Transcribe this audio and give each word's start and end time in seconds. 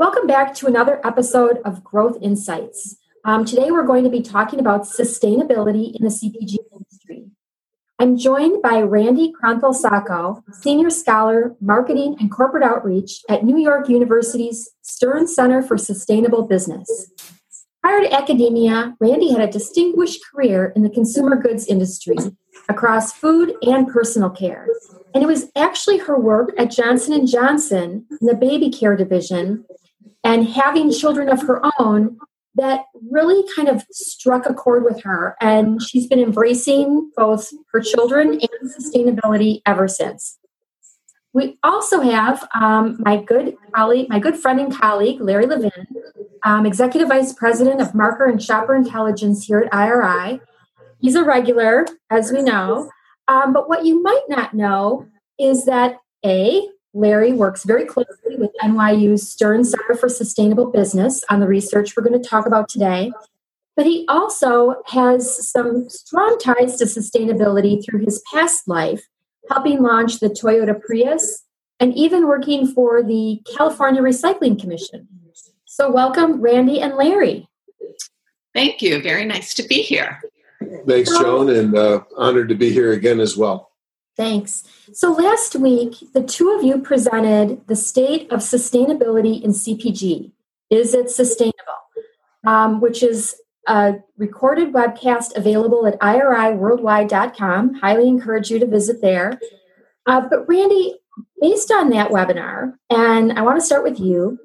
Welcome 0.00 0.26
back 0.26 0.54
to 0.54 0.66
another 0.66 0.98
episode 1.06 1.58
of 1.62 1.84
Growth 1.84 2.16
Insights. 2.22 2.96
Um, 3.26 3.44
today 3.44 3.70
we're 3.70 3.84
going 3.84 4.02
to 4.04 4.08
be 4.08 4.22
talking 4.22 4.58
about 4.58 4.84
sustainability 4.84 5.94
in 5.94 6.02
the 6.02 6.08
CPG 6.08 6.56
industry. 6.72 7.26
I'm 7.98 8.16
joined 8.16 8.62
by 8.62 8.80
Randi 8.80 9.30
Kronthal 9.30 9.74
Sacco, 9.74 10.42
Senior 10.52 10.88
Scholar, 10.88 11.54
Marketing 11.60 12.16
and 12.18 12.30
Corporate 12.30 12.62
Outreach 12.62 13.20
at 13.28 13.44
New 13.44 13.58
York 13.58 13.90
University's 13.90 14.70
Stern 14.80 15.28
Center 15.28 15.60
for 15.60 15.76
Sustainable 15.76 16.44
Business. 16.44 17.12
Prior 17.82 18.00
to 18.00 18.10
academia, 18.10 18.96
Randi 19.00 19.32
had 19.32 19.42
a 19.42 19.52
distinguished 19.52 20.22
career 20.32 20.72
in 20.74 20.82
the 20.82 20.88
consumer 20.88 21.36
goods 21.36 21.66
industry 21.66 22.16
across 22.70 23.12
food 23.12 23.52
and 23.64 23.86
personal 23.86 24.30
care. 24.30 24.66
And 25.12 25.22
it 25.22 25.26
was 25.26 25.50
actually 25.54 25.98
her 25.98 26.18
work 26.18 26.54
at 26.56 26.70
Johnson 26.70 27.26
& 27.26 27.26
Johnson 27.26 28.06
in 28.18 28.26
the 28.26 28.34
baby 28.34 28.70
care 28.70 28.96
division 28.96 29.66
and 30.24 30.48
having 30.48 30.92
children 30.92 31.28
of 31.28 31.42
her 31.42 31.62
own 31.78 32.18
that 32.56 32.84
really 33.10 33.44
kind 33.54 33.68
of 33.68 33.84
struck 33.90 34.44
a 34.46 34.54
chord 34.54 34.84
with 34.84 35.02
her. 35.02 35.36
And 35.40 35.80
she's 35.80 36.06
been 36.06 36.18
embracing 36.18 37.10
both 37.16 37.50
her 37.72 37.80
children 37.80 38.32
and 38.32 38.74
sustainability 38.76 39.62
ever 39.66 39.88
since. 39.88 40.38
We 41.32 41.58
also 41.62 42.00
have 42.00 42.46
um, 42.54 42.96
my 42.98 43.22
good 43.22 43.56
colleague, 43.72 44.08
my 44.08 44.18
good 44.18 44.36
friend 44.36 44.58
and 44.58 44.76
colleague, 44.76 45.20
Larry 45.20 45.46
Levin, 45.46 45.70
um, 46.42 46.66
Executive 46.66 47.08
Vice 47.08 47.32
President 47.32 47.80
of 47.80 47.94
Market 47.94 48.30
and 48.30 48.42
Shopper 48.42 48.74
Intelligence 48.74 49.44
here 49.46 49.60
at 49.60 49.72
IRI. 49.72 50.40
He's 50.98 51.14
a 51.14 51.24
regular, 51.24 51.86
as 52.10 52.32
we 52.32 52.42
know. 52.42 52.90
Um, 53.28 53.52
but 53.52 53.68
what 53.68 53.84
you 53.84 54.02
might 54.02 54.24
not 54.28 54.54
know 54.54 55.06
is 55.38 55.66
that 55.66 55.98
A, 56.26 56.68
Larry 56.92 57.32
works 57.32 57.64
very 57.64 57.84
closely 57.84 58.36
with 58.36 58.50
NYU's 58.62 59.28
Stern 59.28 59.64
Center 59.64 59.94
for 59.94 60.08
Sustainable 60.08 60.70
Business 60.70 61.22
on 61.30 61.40
the 61.40 61.46
research 61.46 61.96
we're 61.96 62.02
going 62.02 62.20
to 62.20 62.28
talk 62.28 62.46
about 62.46 62.68
today. 62.68 63.12
But 63.76 63.86
he 63.86 64.04
also 64.08 64.82
has 64.86 65.48
some 65.48 65.88
strong 65.88 66.38
ties 66.38 66.76
to 66.76 66.84
sustainability 66.84 67.84
through 67.84 68.04
his 68.04 68.22
past 68.32 68.66
life, 68.66 69.06
helping 69.48 69.82
launch 69.82 70.18
the 70.18 70.28
Toyota 70.28 70.78
Prius 70.80 71.44
and 71.78 71.96
even 71.96 72.26
working 72.26 72.66
for 72.66 73.02
the 73.02 73.40
California 73.56 74.02
Recycling 74.02 74.60
Commission. 74.60 75.08
So, 75.64 75.90
welcome, 75.90 76.40
Randi 76.40 76.80
and 76.80 76.94
Larry. 76.96 77.48
Thank 78.52 78.82
you. 78.82 79.00
Very 79.00 79.24
nice 79.24 79.54
to 79.54 79.62
be 79.62 79.76
here. 79.76 80.20
Thanks, 80.86 81.08
Joan, 81.10 81.48
and 81.48 81.78
uh, 81.78 82.02
honored 82.16 82.48
to 82.50 82.54
be 82.54 82.70
here 82.70 82.92
again 82.92 83.20
as 83.20 83.36
well. 83.36 83.69
Thanks. 84.16 84.64
So 84.92 85.12
last 85.12 85.56
week, 85.56 85.94
the 86.12 86.22
two 86.22 86.50
of 86.50 86.62
you 86.62 86.78
presented 86.78 87.66
the 87.68 87.76
state 87.76 88.30
of 88.30 88.40
sustainability 88.40 89.42
in 89.42 89.52
CPG. 89.52 90.32
Is 90.68 90.94
it 90.94 91.10
sustainable? 91.10 91.56
Um, 92.46 92.80
which 92.80 93.02
is 93.02 93.36
a 93.66 93.94
recorded 94.16 94.72
webcast 94.72 95.36
available 95.36 95.86
at 95.86 95.98
iriworldwide.com. 96.00 97.74
Highly 97.74 98.08
encourage 98.08 98.50
you 98.50 98.58
to 98.58 98.66
visit 98.66 99.00
there. 99.00 99.38
Uh, 100.06 100.22
but 100.28 100.48
Randi, 100.48 100.94
based 101.40 101.70
on 101.70 101.90
that 101.90 102.10
webinar, 102.10 102.74
and 102.88 103.32
I 103.32 103.42
want 103.42 103.58
to 103.60 103.64
start 103.64 103.84
with 103.84 104.00
you, 104.00 104.38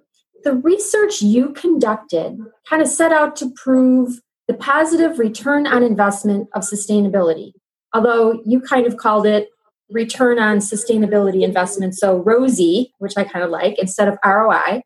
the 0.44 0.54
research 0.54 1.22
you 1.22 1.54
conducted 1.54 2.38
kind 2.70 2.82
of 2.82 2.88
set 2.88 3.12
out 3.12 3.36
to 3.38 3.52
prove 3.56 4.20
the 4.48 4.54
positive 4.54 5.18
return 5.18 5.66
on 5.66 5.82
investment 5.82 6.48
of 6.54 6.62
sustainability. 6.62 7.54
Although 7.94 8.42
you 8.46 8.62
kind 8.62 8.86
of 8.86 8.98
called 8.98 9.26
it 9.26 9.50
return 9.90 10.40
on 10.40 10.58
sustainability 10.58 11.44
investment. 11.44 11.96
So 11.96 12.24
ROSI, 12.24 12.92
which 12.98 13.14
I 13.18 13.24
kind 13.24 13.44
of 13.44 13.52
like, 13.52 13.78
instead 13.80 14.08
of 14.08 14.18
ROI. 14.26 14.82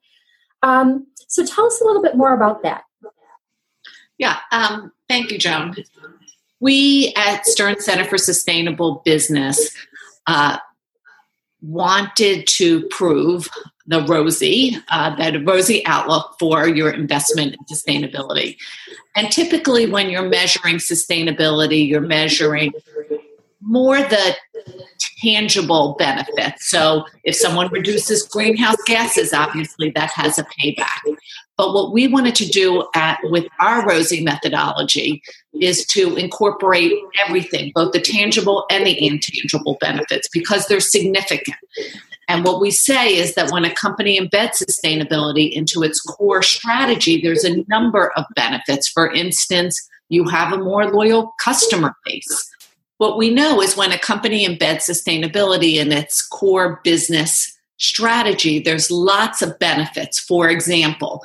Um, 0.61 1.07
so 1.27 1.45
tell 1.45 1.65
us 1.65 1.79
a 1.81 1.85
little 1.85 2.01
bit 2.01 2.15
more 2.15 2.33
about 2.33 2.63
that. 2.63 2.83
Yeah, 4.17 4.37
um, 4.51 4.91
thank 5.07 5.31
you, 5.31 5.37
Joan. 5.37 5.75
We 6.59 7.13
at 7.15 7.45
Stern 7.45 7.79
Center 7.79 8.03
for 8.03 8.17
Sustainable 8.17 9.01
Business 9.05 9.73
uh, 10.27 10.57
wanted 11.61 12.45
to 12.47 12.85
prove 12.89 13.49
the 13.87 14.01
ROSI, 14.01 14.75
uh, 14.89 15.15
that 15.15 15.33
ROSI 15.33 15.81
outlook 15.85 16.35
for 16.37 16.67
your 16.67 16.91
investment 16.91 17.55
in 17.55 17.75
sustainability. 17.75 18.57
And 19.15 19.31
typically, 19.31 19.89
when 19.89 20.09
you're 20.09 20.29
measuring 20.29 20.75
sustainability, 20.75 21.87
you're 21.87 22.01
measuring 22.01 22.71
more 23.61 23.97
the 23.97 24.35
tangible 25.21 25.95
benefits. 25.99 26.69
So 26.69 27.05
if 27.23 27.35
someone 27.35 27.69
reduces 27.71 28.23
greenhouse 28.23 28.81
gases, 28.85 29.33
obviously 29.33 29.91
that 29.91 30.11
has 30.11 30.39
a 30.39 30.45
payback. 30.45 30.99
But 31.57 31.73
what 31.73 31.91
we 31.91 32.07
wanted 32.07 32.35
to 32.35 32.47
do 32.47 32.87
at, 32.95 33.19
with 33.23 33.45
our 33.59 33.85
ROSI 33.85 34.23
methodology 34.23 35.21
is 35.59 35.85
to 35.87 36.15
incorporate 36.15 36.93
everything, 37.25 37.71
both 37.75 37.91
the 37.91 37.99
tangible 37.99 38.65
and 38.71 38.85
the 38.85 39.05
intangible 39.05 39.77
benefits, 39.81 40.29
because 40.31 40.67
they're 40.67 40.79
significant. 40.79 41.57
And 42.29 42.45
what 42.45 42.61
we 42.61 42.71
say 42.71 43.15
is 43.15 43.35
that 43.35 43.51
when 43.51 43.65
a 43.65 43.73
company 43.73 44.19
embeds 44.19 44.63
sustainability 44.63 45.51
into 45.51 45.81
its 45.83 45.99
core 45.99 46.43
strategy, 46.43 47.19
there's 47.19 47.43
a 47.43 47.63
number 47.67 48.13
of 48.15 48.23
benefits. 48.35 48.87
For 48.87 49.11
instance, 49.11 49.89
you 50.09 50.27
have 50.29 50.53
a 50.53 50.57
more 50.57 50.85
loyal 50.91 51.33
customer 51.43 51.95
base 52.05 52.49
what 52.99 53.17
we 53.17 53.29
know 53.29 53.61
is 53.61 53.75
when 53.75 53.91
a 53.91 53.97
company 53.97 54.45
embeds 54.45 54.81
sustainability 54.81 55.75
in 55.75 55.91
its 55.91 56.21
core 56.21 56.81
business 56.83 57.57
strategy, 57.77 58.59
there's 58.59 58.91
lots 58.91 59.41
of 59.41 59.57
benefits. 59.57 60.19
For 60.19 60.49
example, 60.49 61.23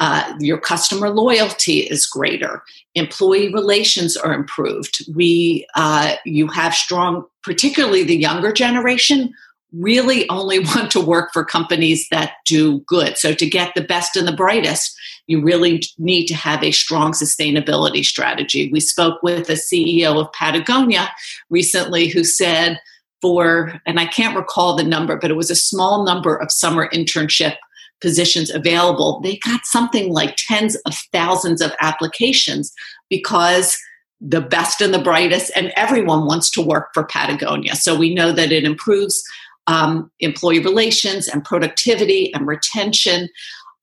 uh, 0.00 0.34
your 0.38 0.58
customer 0.58 1.08
loyalty 1.08 1.78
is 1.80 2.04
greater. 2.04 2.62
Employee 2.94 3.52
relations 3.52 4.18
are 4.18 4.34
improved. 4.34 5.02
We, 5.14 5.66
uh, 5.74 6.16
you 6.26 6.46
have 6.48 6.74
strong, 6.74 7.24
particularly 7.42 8.04
the 8.04 8.16
younger 8.16 8.52
generation, 8.52 9.32
really 9.78 10.28
only 10.28 10.58
want 10.76 10.90
to 10.92 11.00
work 11.00 11.30
for 11.32 11.44
companies 11.44 12.08
that 12.10 12.32
do 12.46 12.80
good. 12.80 13.16
So 13.16 13.34
to 13.34 13.48
get 13.48 13.74
the 13.74 13.82
best 13.82 14.16
and 14.16 14.26
the 14.26 14.32
brightest, 14.32 14.96
you 15.26 15.42
really 15.42 15.82
need 15.98 16.26
to 16.26 16.34
have 16.34 16.62
a 16.62 16.70
strong 16.70 17.12
sustainability 17.12 18.04
strategy. 18.04 18.70
We 18.70 18.80
spoke 18.80 19.22
with 19.22 19.46
the 19.46 19.54
CEO 19.54 20.20
of 20.20 20.32
Patagonia 20.32 21.10
recently 21.48 22.08
who 22.08 22.24
said, 22.24 22.78
for, 23.22 23.80
and 23.86 23.98
I 23.98 24.04
can't 24.04 24.36
recall 24.36 24.76
the 24.76 24.84
number, 24.84 25.16
but 25.16 25.30
it 25.30 25.34
was 25.34 25.50
a 25.50 25.56
small 25.56 26.04
number 26.04 26.36
of 26.36 26.52
summer 26.52 26.90
internship 26.90 27.56
positions 28.02 28.50
available. 28.50 29.20
They 29.20 29.36
got 29.38 29.64
something 29.64 30.12
like 30.12 30.36
tens 30.36 30.76
of 30.84 30.94
thousands 31.10 31.62
of 31.62 31.72
applications 31.80 32.70
because 33.08 33.78
the 34.20 34.42
best 34.42 34.80
and 34.80 34.92
the 34.92 34.98
brightest, 34.98 35.50
and 35.56 35.72
everyone 35.76 36.26
wants 36.26 36.50
to 36.50 36.62
work 36.62 36.90
for 36.92 37.04
Patagonia. 37.04 37.74
So 37.76 37.96
we 37.96 38.14
know 38.14 38.32
that 38.32 38.52
it 38.52 38.64
improves 38.64 39.22
um, 39.66 40.10
employee 40.20 40.60
relations 40.60 41.28
and 41.28 41.44
productivity 41.44 42.32
and 42.34 42.46
retention. 42.46 43.28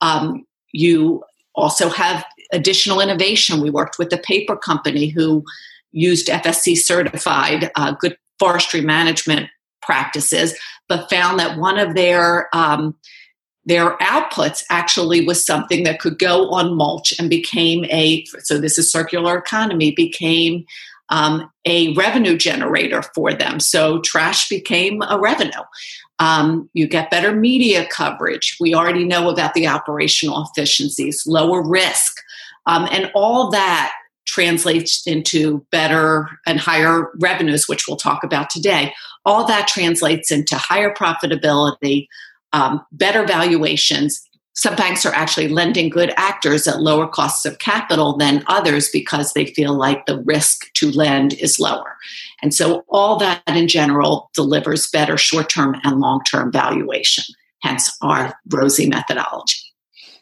Um, 0.01 0.45
you 0.73 1.23
also 1.55 1.89
have 1.89 2.25
additional 2.53 3.01
innovation. 3.01 3.61
We 3.61 3.69
worked 3.69 3.97
with 3.97 4.13
a 4.13 4.17
paper 4.17 4.55
company 4.55 5.07
who 5.07 5.43
used 5.91 6.27
FSC 6.27 6.77
certified 6.77 7.71
uh, 7.75 7.91
good 7.93 8.17
forestry 8.39 8.81
management 8.81 9.49
practices, 9.81 10.57
but 10.87 11.09
found 11.09 11.39
that 11.39 11.57
one 11.57 11.77
of 11.77 11.95
their 11.95 12.55
um, 12.55 12.95
their 13.65 13.95
outputs 13.97 14.63
actually 14.69 15.25
was 15.25 15.45
something 15.45 15.83
that 15.83 15.99
could 15.99 16.17
go 16.17 16.49
on 16.49 16.75
mulch 16.75 17.13
and 17.19 17.29
became 17.29 17.85
a 17.85 18.25
so 18.39 18.57
this 18.57 18.77
is 18.77 18.91
circular 18.91 19.37
economy 19.37 19.91
became 19.91 20.65
um, 21.11 21.51
a 21.65 21.93
revenue 21.93 22.35
generator 22.35 23.03
for 23.13 23.33
them 23.33 23.59
so 23.59 23.99
trash 24.01 24.49
became 24.49 25.01
a 25.03 25.19
revenue 25.19 25.61
um, 26.21 26.69
you 26.73 26.87
get 26.87 27.09
better 27.09 27.33
media 27.33 27.87
coverage. 27.87 28.55
We 28.59 28.75
already 28.75 29.05
know 29.05 29.27
about 29.31 29.55
the 29.55 29.65
operational 29.67 30.45
efficiencies, 30.47 31.23
lower 31.25 31.67
risk, 31.67 32.15
um, 32.67 32.87
and 32.91 33.11
all 33.15 33.49
that 33.49 33.91
translates 34.27 35.05
into 35.07 35.65
better 35.71 36.29
and 36.45 36.59
higher 36.59 37.09
revenues, 37.19 37.67
which 37.67 37.87
we'll 37.87 37.97
talk 37.97 38.23
about 38.23 38.51
today. 38.51 38.93
All 39.25 39.47
that 39.47 39.67
translates 39.67 40.31
into 40.31 40.57
higher 40.57 40.93
profitability, 40.93 42.07
um, 42.53 42.85
better 42.91 43.25
valuations. 43.25 44.21
Some 44.61 44.75
banks 44.75 45.07
are 45.07 45.13
actually 45.15 45.47
lending 45.47 45.89
good 45.89 46.13
actors 46.17 46.67
at 46.67 46.81
lower 46.81 47.07
costs 47.07 47.47
of 47.47 47.57
capital 47.57 48.15
than 48.15 48.43
others 48.45 48.89
because 48.89 49.33
they 49.33 49.47
feel 49.47 49.73
like 49.73 50.05
the 50.05 50.21
risk 50.21 50.71
to 50.73 50.91
lend 50.91 51.33
is 51.33 51.59
lower. 51.59 51.97
And 52.43 52.53
so, 52.53 52.85
all 52.87 53.17
that 53.17 53.41
in 53.47 53.67
general 53.67 54.29
delivers 54.35 54.87
better 54.91 55.17
short 55.17 55.49
term 55.49 55.77
and 55.83 55.99
long 55.99 56.21
term 56.25 56.51
valuation, 56.51 57.23
hence 57.63 57.91
our 58.03 58.35
ROSI 58.49 58.87
methodology. 58.87 59.57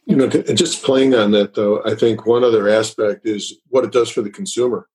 You 0.06 0.16
know, 0.16 0.30
just 0.30 0.84
playing 0.84 1.16
on 1.16 1.32
that 1.32 1.56
though, 1.56 1.84
I 1.84 1.94
think 1.94 2.26
one 2.26 2.46
other 2.46 2.70
aspect 2.70 3.26
is 3.26 3.60
what 3.68 3.84
it 3.84 3.92
does 3.92 4.10
for 4.10 4.22
the 4.22 4.30
consumer. 4.30 4.88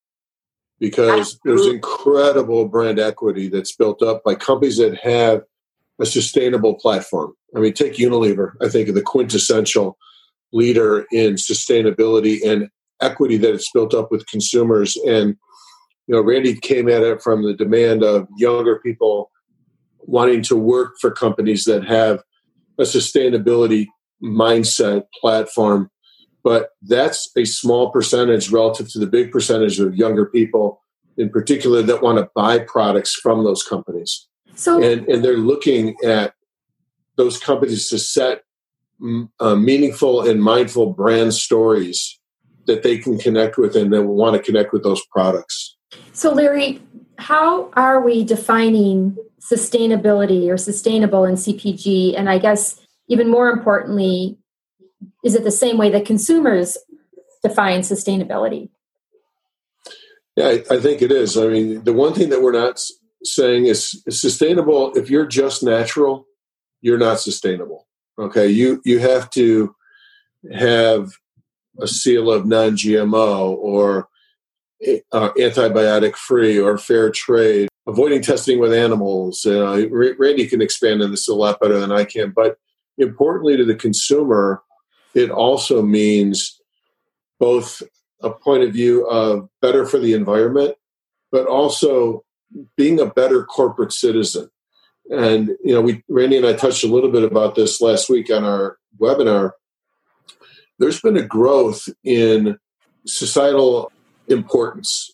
Because 0.81 1.39
there's 1.45 1.67
incredible 1.67 2.67
brand 2.67 2.99
equity 2.99 3.49
that's 3.49 3.77
built 3.77 4.01
up 4.01 4.25
by 4.25 4.37
companies 4.37 4.79
that 4.79 4.97
have 5.01 5.43
a 6.01 6.07
sustainable 6.07 6.75
platform. 6.75 7.33
I 7.57 7.61
mean, 7.61 7.73
take 7.73 7.95
Unilever, 7.95 8.53
I 8.63 8.69
think 8.69 8.93
the 8.93 9.03
quintessential 9.03 9.97
leader 10.53 11.07
in 11.13 11.35
sustainability 11.35 12.39
and 12.47 12.69
equity 13.01 13.37
that 13.39 13.55
it's 13.55 13.71
built 13.73 13.95
up 13.95 14.11
with 14.11 14.27
consumers. 14.27 14.97
And, 15.07 15.37
you 16.07 16.15
know, 16.15 16.21
Randi 16.21 16.55
came 16.55 16.89
at 16.89 17.03
it 17.03 17.23
from 17.23 17.43
the 17.43 17.55
demand 17.55 18.03
of 18.03 18.27
younger 18.37 18.79
people 18.81 19.31
wanting 20.01 20.43
to 20.43 20.57
work 20.57 20.95
for 21.01 21.11
companies 21.11 21.65
that 21.65 21.85
have 21.85 22.23
a 22.79 22.83
sustainability 22.83 23.87
mindset 24.23 25.05
platform. 25.21 25.91
But 26.43 26.71
that's 26.83 27.31
a 27.37 27.45
small 27.45 27.91
percentage 27.91 28.51
relative 28.51 28.91
to 28.93 28.99
the 28.99 29.07
big 29.07 29.33
percentage 29.33 29.81
of 29.81 29.97
younger 29.97 30.27
people, 30.27 30.83
in 31.17 31.31
particular, 31.31 31.83
that 31.83 32.03
want 32.03 32.19
to 32.19 32.29
buy 32.35 32.59
products 32.59 33.15
from 33.15 33.45
those 33.45 33.63
companies. 33.63 34.29
So, 34.55 34.83
and, 34.83 35.07
and 35.09 35.25
they're 35.25 35.37
looking 35.37 35.97
at 36.05 36.35
those 37.17 37.39
companies 37.39 37.89
to 37.89 37.99
set 37.99 38.43
uh, 39.41 39.55
meaningful 39.55 40.27
and 40.29 40.43
mindful 40.43 40.93
brand 40.93 41.35
stories 41.35 42.19
that 42.67 42.83
they 42.83 42.99
can 42.99 43.19
connect 43.19 43.59
with 43.59 43.77
and 43.77 43.93
then 43.93 44.09
want 44.09 44.37
to 44.37 44.43
connect 44.43 44.73
with 44.73 44.83
those 44.83 45.05
products. 45.07 45.77
So, 46.13 46.33
Larry, 46.33 46.81
how 47.19 47.71
are 47.75 48.01
we 48.01 48.25
defining 48.25 49.17
sustainability 49.41 50.49
or 50.49 50.57
sustainable 50.57 51.25
in 51.25 51.35
CPG? 51.35 52.17
And 52.17 52.29
I 52.29 52.39
guess 52.39 52.81
even 53.09 53.31
more 53.31 53.51
importantly, 53.51 54.39
is 55.25 55.35
it 55.35 55.45
the 55.45 55.51
same 55.51 55.77
way 55.77 55.91
that 55.91 56.07
consumers 56.07 56.79
define 57.43 57.81
sustainability? 57.81 58.71
Yeah, 60.37 60.47
I, 60.47 60.65
I 60.71 60.81
think 60.81 61.03
it 61.03 61.13
is. 61.13 61.37
I 61.37 61.47
mean, 61.47 61.85
the 61.85 61.93
one 61.93 62.15
thing 62.15 62.31
that 62.31 62.43
we're 62.43 62.53
not 62.53 62.81
saying 63.25 63.67
is, 63.67 64.03
sustainable. 64.09 64.93
If 64.95 65.11
you're 65.11 65.27
just 65.27 65.63
natural, 65.63 66.27
you're 66.81 66.99
not 66.99 67.21
sustainable. 67.21 67.87
Okay, 68.19 68.49
you 68.49 68.81
you 68.85 69.01
have 69.01 69.31
to 69.31 69.75
have 70.53 71.13
a 71.81 71.89
seal 71.89 72.31
of 72.31 72.47
non-GMO 72.47 73.57
or 73.57 74.09
uh, 75.13 75.31
antibiotic 75.31 76.15
free 76.15 76.59
or 76.59 76.79
fair 76.79 77.11
trade, 77.11 77.69
avoiding 77.87 78.23
testing 78.23 78.61
with 78.61 78.73
animals. 78.73 79.45
Uh, 79.45 79.87
Randi 79.91 80.47
can 80.47 80.63
expand 80.63 81.03
on 81.03 81.11
this 81.11 81.29
a 81.29 81.35
lot 81.35 81.61
better 81.61 81.79
than 81.81 81.91
I 81.91 82.05
can, 82.05 82.31
but 82.31 82.59
importantly 82.99 83.57
to 83.57 83.65
the 83.65 83.75
consumer, 83.75 84.63
it 85.15 85.31
also 85.31 85.83
means 85.83 86.61
both 87.41 87.83
a 88.23 88.31
point 88.31 88.63
of 88.63 88.73
view 88.73 89.07
of 89.09 89.49
better 89.61 89.87
for 89.87 89.99
the 89.99 90.13
environment, 90.13 90.77
but 91.33 91.47
also 91.47 92.24
being 92.77 93.01
a 93.01 93.07
better 93.07 93.45
corporate 93.45 93.93
citizen. 93.93 94.49
And 95.11 95.51
you 95.63 95.75
know, 95.75 95.81
we 95.81 96.03
Randi 96.09 96.37
and 96.37 96.47
I 96.47 96.55
touched 96.55 96.85
a 96.85 96.89
little 96.89 97.11
bit 97.11 97.25
about 97.25 97.55
this 97.55 97.81
last 97.81 98.09
week 98.09 98.31
on 98.31 98.45
our 98.45 98.79
webinar. 98.99 99.53
There's 100.79 101.01
been 101.01 101.17
a 101.17 101.27
growth 101.27 101.89
in 102.03 102.59
societal 103.07 103.93
importance. 104.29 105.11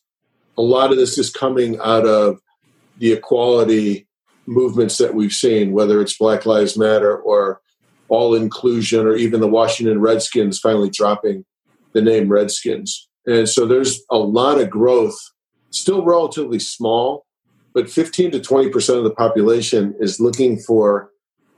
A 0.57 0.63
lot 0.63 0.91
of 0.91 0.97
this 0.97 1.19
is 1.19 1.31
coming 1.31 1.79
out 1.81 2.07
of 2.07 2.41
the 2.99 3.13
equality 3.13 4.07
movements 4.47 4.99
that 4.99 5.15
we've 5.15 5.33
seen, 5.33 5.73
whether 5.73 6.01
it's 6.01 6.17
Black 6.17 6.47
Lives 6.47 6.77
Matter 6.77 7.17
or 7.17 7.61
all 8.09 8.35
inclusion, 8.35 9.07
or 9.07 9.17
even 9.17 9.41
the 9.41 9.49
Washington 9.49 10.01
Redskins 10.01 10.59
finally 10.59 10.91
dropping 10.91 11.45
the 11.93 12.03
name 12.03 12.29
Redskins. 12.29 13.09
And 13.27 13.49
so 13.49 13.67
there's 13.67 14.03
a 14.11 14.19
lot 14.19 14.61
of 14.61 14.71
growth, 14.71 15.19
still 15.71 16.05
relatively 16.05 16.59
small, 16.59 17.27
but 17.73 17.91
15 17.91 18.33
to 18.33 18.41
20% 18.41 18.99
of 18.99 19.05
the 19.05 19.11
population 19.11 19.95
is 20.01 20.21
looking 20.21 20.59
for 20.59 21.11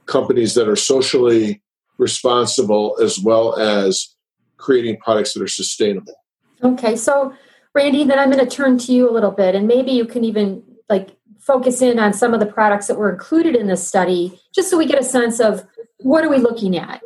companies 0.07 0.55
that 0.55 0.69
are 0.69 0.77
socially 0.77 1.63
responsible 1.99 2.97
as 3.01 3.19
well 3.19 3.59
as 3.59 4.15
creating 4.59 4.99
products 4.99 5.33
that 5.35 5.43
are 5.43 5.49
sustainable. 5.49 6.15
Okay, 6.63 6.97
so 6.97 7.35
Randi, 7.75 8.05
then 8.05 8.19
I'm 8.19 8.31
going 8.31 8.47
to 8.47 8.57
turn 8.57 8.79
to 8.79 8.93
you 8.93 9.09
a 9.09 9.13
little 9.13 9.31
bit, 9.31 9.55
and 9.55 9.67
maybe 9.67 9.93
you 9.93 10.05
can 10.05 10.25
even 10.25 10.63
like 10.89 11.17
focus 11.41 11.83
in 11.83 11.99
on 11.99 12.13
some 12.13 12.35
of 12.35 12.41
the 12.41 12.47
products 12.47 12.87
that 12.87 12.97
were 12.97 13.11
included 13.11 13.57
in 13.57 13.67
this 13.67 13.87
study, 13.87 14.39
just 14.55 14.71
so 14.71 14.79
we 14.79 14.87
get 14.87 15.01
a 15.01 15.05
sense 15.05 15.41
of 15.41 15.67
what 15.99 16.25
are 16.25 16.29
we 16.29 16.39
looking 16.39 16.77
at 16.77 17.03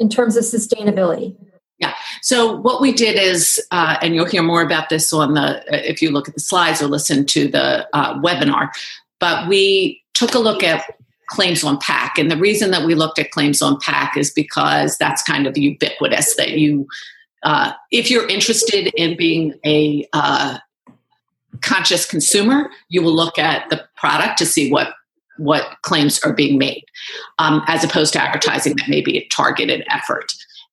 in 0.00 0.08
terms 0.08 0.36
of 0.36 0.44
sustainability? 0.44 1.36
So 2.28 2.54
what 2.56 2.82
we 2.82 2.92
did 2.92 3.18
is, 3.18 3.58
uh, 3.70 3.96
and 4.02 4.14
you'll 4.14 4.26
hear 4.26 4.42
more 4.42 4.60
about 4.60 4.90
this 4.90 5.14
on 5.14 5.32
the 5.32 5.64
if 5.68 6.02
you 6.02 6.10
look 6.10 6.28
at 6.28 6.34
the 6.34 6.40
slides 6.40 6.82
or 6.82 6.86
listen 6.86 7.24
to 7.24 7.48
the 7.48 7.88
uh, 7.96 8.20
webinar. 8.20 8.68
But 9.18 9.48
we 9.48 10.02
took 10.12 10.34
a 10.34 10.38
look 10.38 10.62
at 10.62 10.84
claims 11.28 11.64
on 11.64 11.78
pack, 11.78 12.18
and 12.18 12.30
the 12.30 12.36
reason 12.36 12.70
that 12.72 12.84
we 12.84 12.94
looked 12.94 13.18
at 13.18 13.30
claims 13.30 13.62
on 13.62 13.80
pack 13.80 14.14
is 14.18 14.30
because 14.30 14.98
that's 14.98 15.22
kind 15.22 15.46
of 15.46 15.56
ubiquitous. 15.56 16.36
That 16.36 16.50
you, 16.50 16.86
uh, 17.44 17.72
if 17.90 18.10
you're 18.10 18.28
interested 18.28 18.92
in 18.94 19.16
being 19.16 19.58
a 19.64 20.06
uh, 20.12 20.58
conscious 21.62 22.04
consumer, 22.04 22.68
you 22.90 23.00
will 23.00 23.14
look 23.14 23.38
at 23.38 23.70
the 23.70 23.82
product 23.96 24.36
to 24.36 24.44
see 24.44 24.70
what 24.70 24.92
what 25.38 25.78
claims 25.80 26.20
are 26.24 26.34
being 26.34 26.58
made, 26.58 26.84
um, 27.38 27.62
as 27.68 27.84
opposed 27.84 28.12
to 28.12 28.22
advertising 28.22 28.76
that 28.76 28.90
may 28.90 29.00
be 29.00 29.16
a 29.16 29.26
targeted 29.28 29.82
effort. 29.88 30.30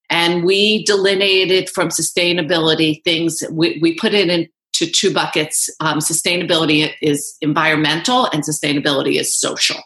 And 0.09 0.43
we 0.43 0.83
delineated 0.85 1.69
from 1.69 1.89
sustainability 1.89 3.03
things, 3.03 3.43
we, 3.51 3.79
we 3.81 3.95
put 3.95 4.13
it 4.13 4.29
into 4.29 4.91
two 4.91 5.13
buckets. 5.13 5.69
Um, 5.79 5.99
sustainability 5.99 6.91
is 7.01 7.37
environmental, 7.41 8.27
and 8.31 8.43
sustainability 8.43 9.19
is 9.19 9.35
social. 9.35 9.81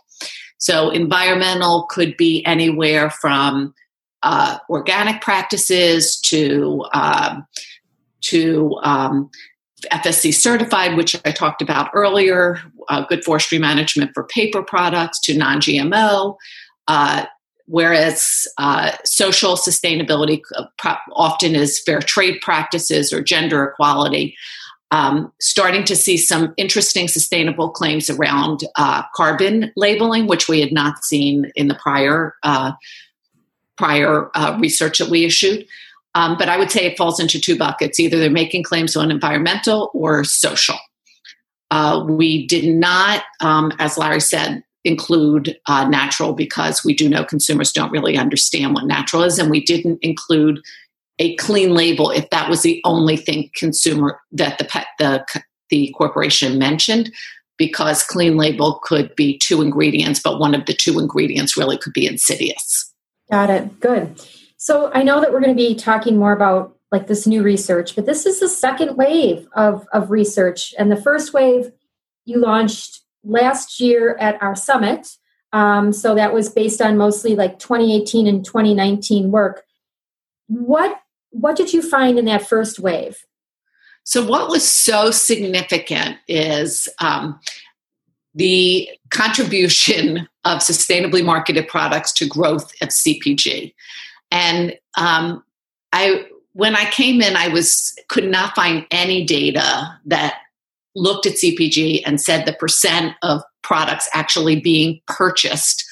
So, 0.58 0.90
environmental 0.90 1.88
could 1.90 2.18
be 2.18 2.46
anywhere 2.46 3.10
from 3.10 3.74
uh, 4.24 4.58
organic 4.70 5.22
practices 5.22 6.20
to 6.22 6.86
um, 6.94 7.46
to 8.22 8.78
um, 8.84 9.30
FSC 9.92 10.34
certified, 10.34 10.98
which 10.98 11.16
I 11.26 11.32
talked 11.32 11.62
about 11.62 11.90
earlier, 11.94 12.60
uh, 12.90 13.06
good 13.06 13.24
forestry 13.24 13.60
management 13.60 14.12
for 14.14 14.26
paper 14.26 14.62
products 14.62 15.20
to 15.22 15.38
non 15.38 15.62
GMO, 15.62 16.36
uh, 16.88 17.26
whereas 17.70 18.48
uh, 18.58 18.92
social 19.06 19.56
sustainability 19.56 20.42
uh, 20.58 20.96
often 21.14 21.56
is 21.56 21.80
fair 21.80 22.00
trade 22.00 22.40
practices 22.42 23.14
or 23.14 23.22
gender 23.22 23.64
equality. 23.64 24.36
Um, 24.92 25.32
starting 25.40 25.84
to 25.84 25.96
see 25.96 26.18
some 26.18 26.52
interesting 26.58 27.08
sustainable 27.08 27.70
claims 27.70 28.10
around 28.10 28.62
uh, 28.76 29.04
carbon 29.14 29.72
labeling, 29.76 30.26
which 30.26 30.50
we 30.50 30.62
had 30.62 30.72
not 30.72 31.04
seen 31.04 31.52
in 31.56 31.68
the 31.68 31.76
prior 31.76 32.34
uh, 32.42 32.72
prior 33.78 34.32
research 34.58 34.98
that 34.98 35.10
we 35.10 35.26
issued. 35.26 35.66
Um, 36.16 36.38
but 36.38 36.50
I 36.50 36.58
would 36.58 36.72
say 36.72 36.86
it 36.86 36.98
falls 36.98 37.20
into 37.20 37.40
two 37.40 37.58
buckets 37.58 38.00
either 38.00 38.18
they're 38.18 38.32
making 38.32 38.64
claims 38.64 38.96
on 38.96 39.12
environmental 39.12 39.92
or 39.94 40.24
social. 40.24 40.78
Uh, 41.72 42.04
we 42.08 42.48
did 42.48 42.66
not, 42.66 43.24
um, 43.42 43.72
as 43.80 43.98
Larry 43.98 44.20
said, 44.20 44.64
include 44.84 45.58
uh, 45.68 45.88
natural 45.88 46.34
because 46.34 46.84
we 46.84 46.94
do 46.94 47.10
know 47.10 47.24
consumers 47.24 47.72
don't 47.72 47.92
really 47.92 48.18
understand 48.18 48.74
what 48.74 48.86
natural 48.86 49.24
is, 49.24 49.38
and 49.40 49.50
we 49.50 49.64
didn't 49.64 50.00
include 50.02 50.62
a 51.20 51.36
clean 51.36 51.74
label 51.74 52.12
if 52.12 52.30
that 52.30 52.50
was 52.50 52.62
the 52.62 52.82
only 52.86 53.18
thing 53.18 53.50
consumer 53.56 54.20
that 54.32 54.58
the 54.58 54.66
pet, 54.66 54.88
the 54.98 55.26
the 55.70 55.94
corporation 55.98 56.58
mentioned 56.58 57.12
because 57.58 58.04
clean 58.04 58.38
label 58.38 58.80
could 58.84 59.14
be 59.16 59.38
two 59.38 59.62
ingredients 59.62 60.20
but 60.24 60.40
one 60.40 60.56
of 60.56 60.66
the 60.66 60.74
two 60.74 60.98
ingredients 60.98 61.58
really 61.58 61.78
could 61.78 61.94
be 61.94 62.08
insidious 62.08 62.94
got 63.30 63.50
it 63.50 63.80
good 63.82 64.20
so 64.60 64.92
I 64.94 65.04
know 65.04 65.22
that 65.22 65.32
we're 65.32 65.40
going 65.40 65.56
to 65.56 65.64
be 65.64 65.74
talking 65.74 66.18
more 66.18 66.34
about 66.34 66.76
like 66.92 67.08
this 67.08 67.26
new 67.26 67.44
research, 67.44 67.96
but 67.96 68.06
this 68.06 68.26
is 68.26 68.42
the 68.42 68.50
second 68.50 68.98
wave 68.98 69.48
of, 69.54 69.88
of 69.94 70.12
research. 70.12 70.74
And 70.78 70.92
the 70.92 71.02
first 71.02 71.34
wave 71.34 71.72
you 72.26 72.40
launched 72.40 73.02
last 73.24 73.80
year 73.80 74.16
at 74.20 74.42
our 74.42 74.56
summit. 74.56 75.08
Um, 75.52 75.92
so 75.94 76.16
that 76.16 76.34
was 76.34 76.50
based 76.50 76.82
on 76.82 76.98
mostly 76.98 77.36
like 77.36 77.60
2018 77.60 78.28
and 78.28 78.46
2019 78.46 79.32
work. 79.32 79.64
What 80.48 81.00
what 81.32 81.56
did 81.56 81.74
you 81.74 81.82
find 81.82 82.18
in 82.18 82.26
that 82.26 82.48
first 82.48 82.80
wave? 82.80 83.24
So, 84.04 84.26
what 84.26 84.50
was 84.50 84.68
so 84.68 85.12
significant 85.12 86.18
is 86.28 86.90
um, 87.00 87.40
the 88.34 88.90
contribution 89.12 90.28
of 90.46 90.60
sustainably 90.60 91.24
marketed 91.24 91.68
products 91.68 92.12
to 92.14 92.28
growth 92.28 92.72
at 92.82 92.90
CPG. 92.90 93.74
And 94.32 94.78
um, 94.98 95.44
I, 95.92 96.26
when 96.54 96.76
I 96.76 96.90
came 96.90 97.22
in, 97.22 97.36
I 97.36 97.50
was 97.50 97.96
could 98.08 98.30
not 98.30 98.56
find 98.56 98.86
any 98.92 99.26
data 99.26 100.00
that 100.06 100.40
looked 101.00 101.26
at 101.26 101.34
CPG 101.34 102.02
and 102.06 102.20
said 102.22 102.46
the 102.46 102.54
percent 102.54 103.16
of 103.24 103.42
products 103.64 104.10
actually 104.14 104.60
being 104.60 105.00
purchased 105.08 105.86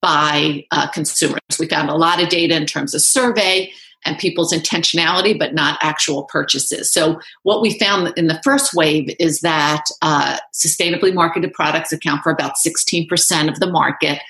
by 0.00 0.64
uh, 0.70 0.88
consumers. 0.90 1.40
We 1.58 1.66
found 1.66 1.88
a 1.88 1.96
lot 1.96 2.22
of 2.22 2.28
data 2.28 2.54
in 2.54 2.66
terms 2.66 2.94
of 2.94 3.00
survey 3.00 3.72
and 4.04 4.18
people's 4.18 4.52
intentionality, 4.52 5.38
but 5.38 5.54
not 5.54 5.78
actual 5.80 6.24
purchases. 6.24 6.92
So, 6.92 7.18
what 7.42 7.62
we 7.62 7.78
found 7.78 8.12
in 8.16 8.26
the 8.26 8.40
first 8.44 8.74
wave 8.74 9.14
is 9.18 9.40
that 9.40 9.84
uh, 10.02 10.38
sustainably 10.52 11.14
marketed 11.14 11.52
products 11.54 11.92
account 11.92 12.22
for 12.22 12.30
about 12.30 12.54
16% 12.56 13.48
of 13.48 13.60
the 13.60 13.70
market. 13.70 14.20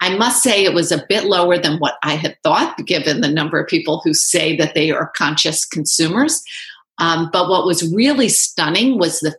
I 0.00 0.14
must 0.16 0.42
say 0.42 0.64
it 0.64 0.74
was 0.74 0.92
a 0.92 1.04
bit 1.08 1.24
lower 1.24 1.56
than 1.56 1.78
what 1.78 1.94
I 2.02 2.16
had 2.16 2.36
thought, 2.42 2.76
given 2.84 3.22
the 3.22 3.28
number 3.28 3.58
of 3.58 3.68
people 3.68 4.02
who 4.04 4.12
say 4.12 4.56
that 4.56 4.74
they 4.74 4.90
are 4.90 5.12
conscious 5.16 5.64
consumers. 5.64 6.42
Um, 6.98 7.30
but 7.32 7.48
what 7.48 7.66
was 7.66 7.92
really 7.94 8.28
stunning 8.28 8.98
was 8.98 9.20
the 9.20 9.34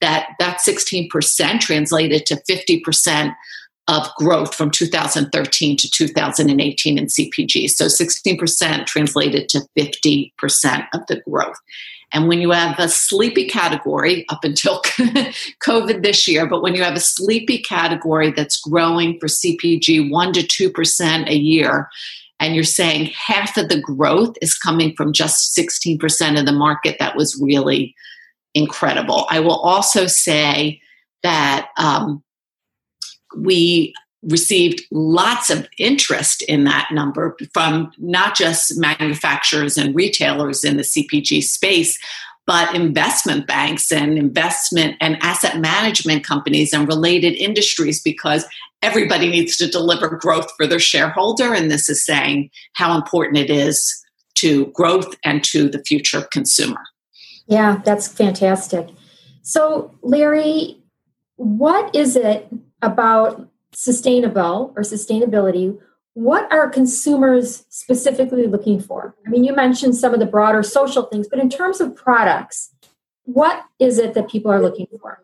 that 0.00 0.30
that 0.38 0.58
16% 0.58 1.60
translated 1.60 2.26
to 2.26 2.36
50% 2.48 3.34
of 3.88 4.06
growth 4.16 4.54
from 4.54 4.70
2013 4.70 5.76
to 5.76 5.90
2018 5.90 6.98
in 6.98 7.06
CPG. 7.06 7.70
So 7.70 7.86
16% 7.86 8.86
translated 8.86 9.48
to 9.48 9.62
50% 9.78 10.86
of 10.92 11.06
the 11.08 11.22
growth. 11.28 11.56
And 12.12 12.28
when 12.28 12.40
you 12.40 12.50
have 12.52 12.78
a 12.78 12.88
sleepy 12.88 13.46
category 13.46 14.24
up 14.28 14.44
until 14.44 14.80
COVID 15.62 16.02
this 16.02 16.26
year, 16.28 16.46
but 16.46 16.62
when 16.62 16.74
you 16.74 16.82
have 16.82 16.96
a 16.96 17.00
sleepy 17.00 17.58
category 17.58 18.30
that's 18.30 18.60
growing 18.60 19.18
for 19.18 19.26
CPG 19.26 20.10
1% 20.10 20.32
to 20.48 20.70
2% 20.70 21.28
a 21.28 21.36
year, 21.36 21.88
and 22.40 22.54
you're 22.54 22.64
saying 22.64 23.06
half 23.06 23.56
of 23.56 23.68
the 23.68 23.80
growth 23.80 24.36
is 24.40 24.54
coming 24.54 24.94
from 24.96 25.12
just 25.12 25.56
16% 25.56 26.38
of 26.38 26.46
the 26.46 26.52
market, 26.52 26.96
that 26.98 27.16
was 27.16 27.40
really 27.42 27.94
incredible. 28.54 29.26
I 29.30 29.40
will 29.40 29.58
also 29.58 30.06
say 30.06 30.80
that 31.22 31.68
um, 31.76 32.22
we 33.36 33.94
received 34.22 34.82
lots 34.90 35.48
of 35.48 35.68
interest 35.78 36.42
in 36.42 36.64
that 36.64 36.88
number 36.92 37.36
from 37.52 37.92
not 37.98 38.36
just 38.36 38.78
manufacturers 38.78 39.76
and 39.76 39.94
retailers 39.94 40.64
in 40.64 40.76
the 40.76 40.82
CPG 40.82 41.42
space, 41.42 41.98
but 42.46 42.74
investment 42.74 43.46
banks 43.46 43.92
and 43.92 44.18
investment 44.18 44.96
and 45.00 45.18
asset 45.22 45.58
management 45.58 46.24
companies 46.24 46.72
and 46.72 46.88
related 46.88 47.34
industries 47.34 48.02
because 48.02 48.44
everybody 48.82 49.28
needs 49.28 49.56
to 49.56 49.68
deliver 49.68 50.08
growth 50.08 50.50
for 50.56 50.66
their 50.66 50.78
shareholder. 50.78 51.52
And 51.52 51.70
this 51.70 51.88
is 51.88 52.04
saying 52.04 52.50
how 52.72 52.96
important 52.96 53.38
it 53.38 53.50
is 53.50 54.02
to 54.36 54.66
growth 54.66 55.14
and 55.24 55.44
to 55.44 55.68
the 55.68 55.82
future 55.84 56.26
consumer. 56.32 56.80
Yeah, 57.48 57.80
that's 57.84 58.06
fantastic. 58.08 58.88
So, 59.42 59.98
Larry, 60.02 60.82
what 61.36 61.94
is 61.94 62.14
it 62.16 62.48
about 62.82 63.48
sustainable 63.72 64.72
or 64.76 64.82
sustainability, 64.82 65.78
what 66.14 66.50
are 66.52 66.68
consumers 66.68 67.64
specifically 67.68 68.46
looking 68.46 68.80
for? 68.80 69.14
I 69.26 69.30
mean, 69.30 69.44
you 69.44 69.54
mentioned 69.54 69.96
some 69.96 70.12
of 70.12 70.20
the 70.20 70.26
broader 70.26 70.62
social 70.62 71.04
things, 71.04 71.28
but 71.28 71.38
in 71.38 71.48
terms 71.48 71.80
of 71.80 71.94
products, 71.94 72.74
what 73.24 73.64
is 73.78 73.98
it 73.98 74.14
that 74.14 74.28
people 74.28 74.50
are 74.50 74.60
looking 74.60 74.86
for? 75.00 75.22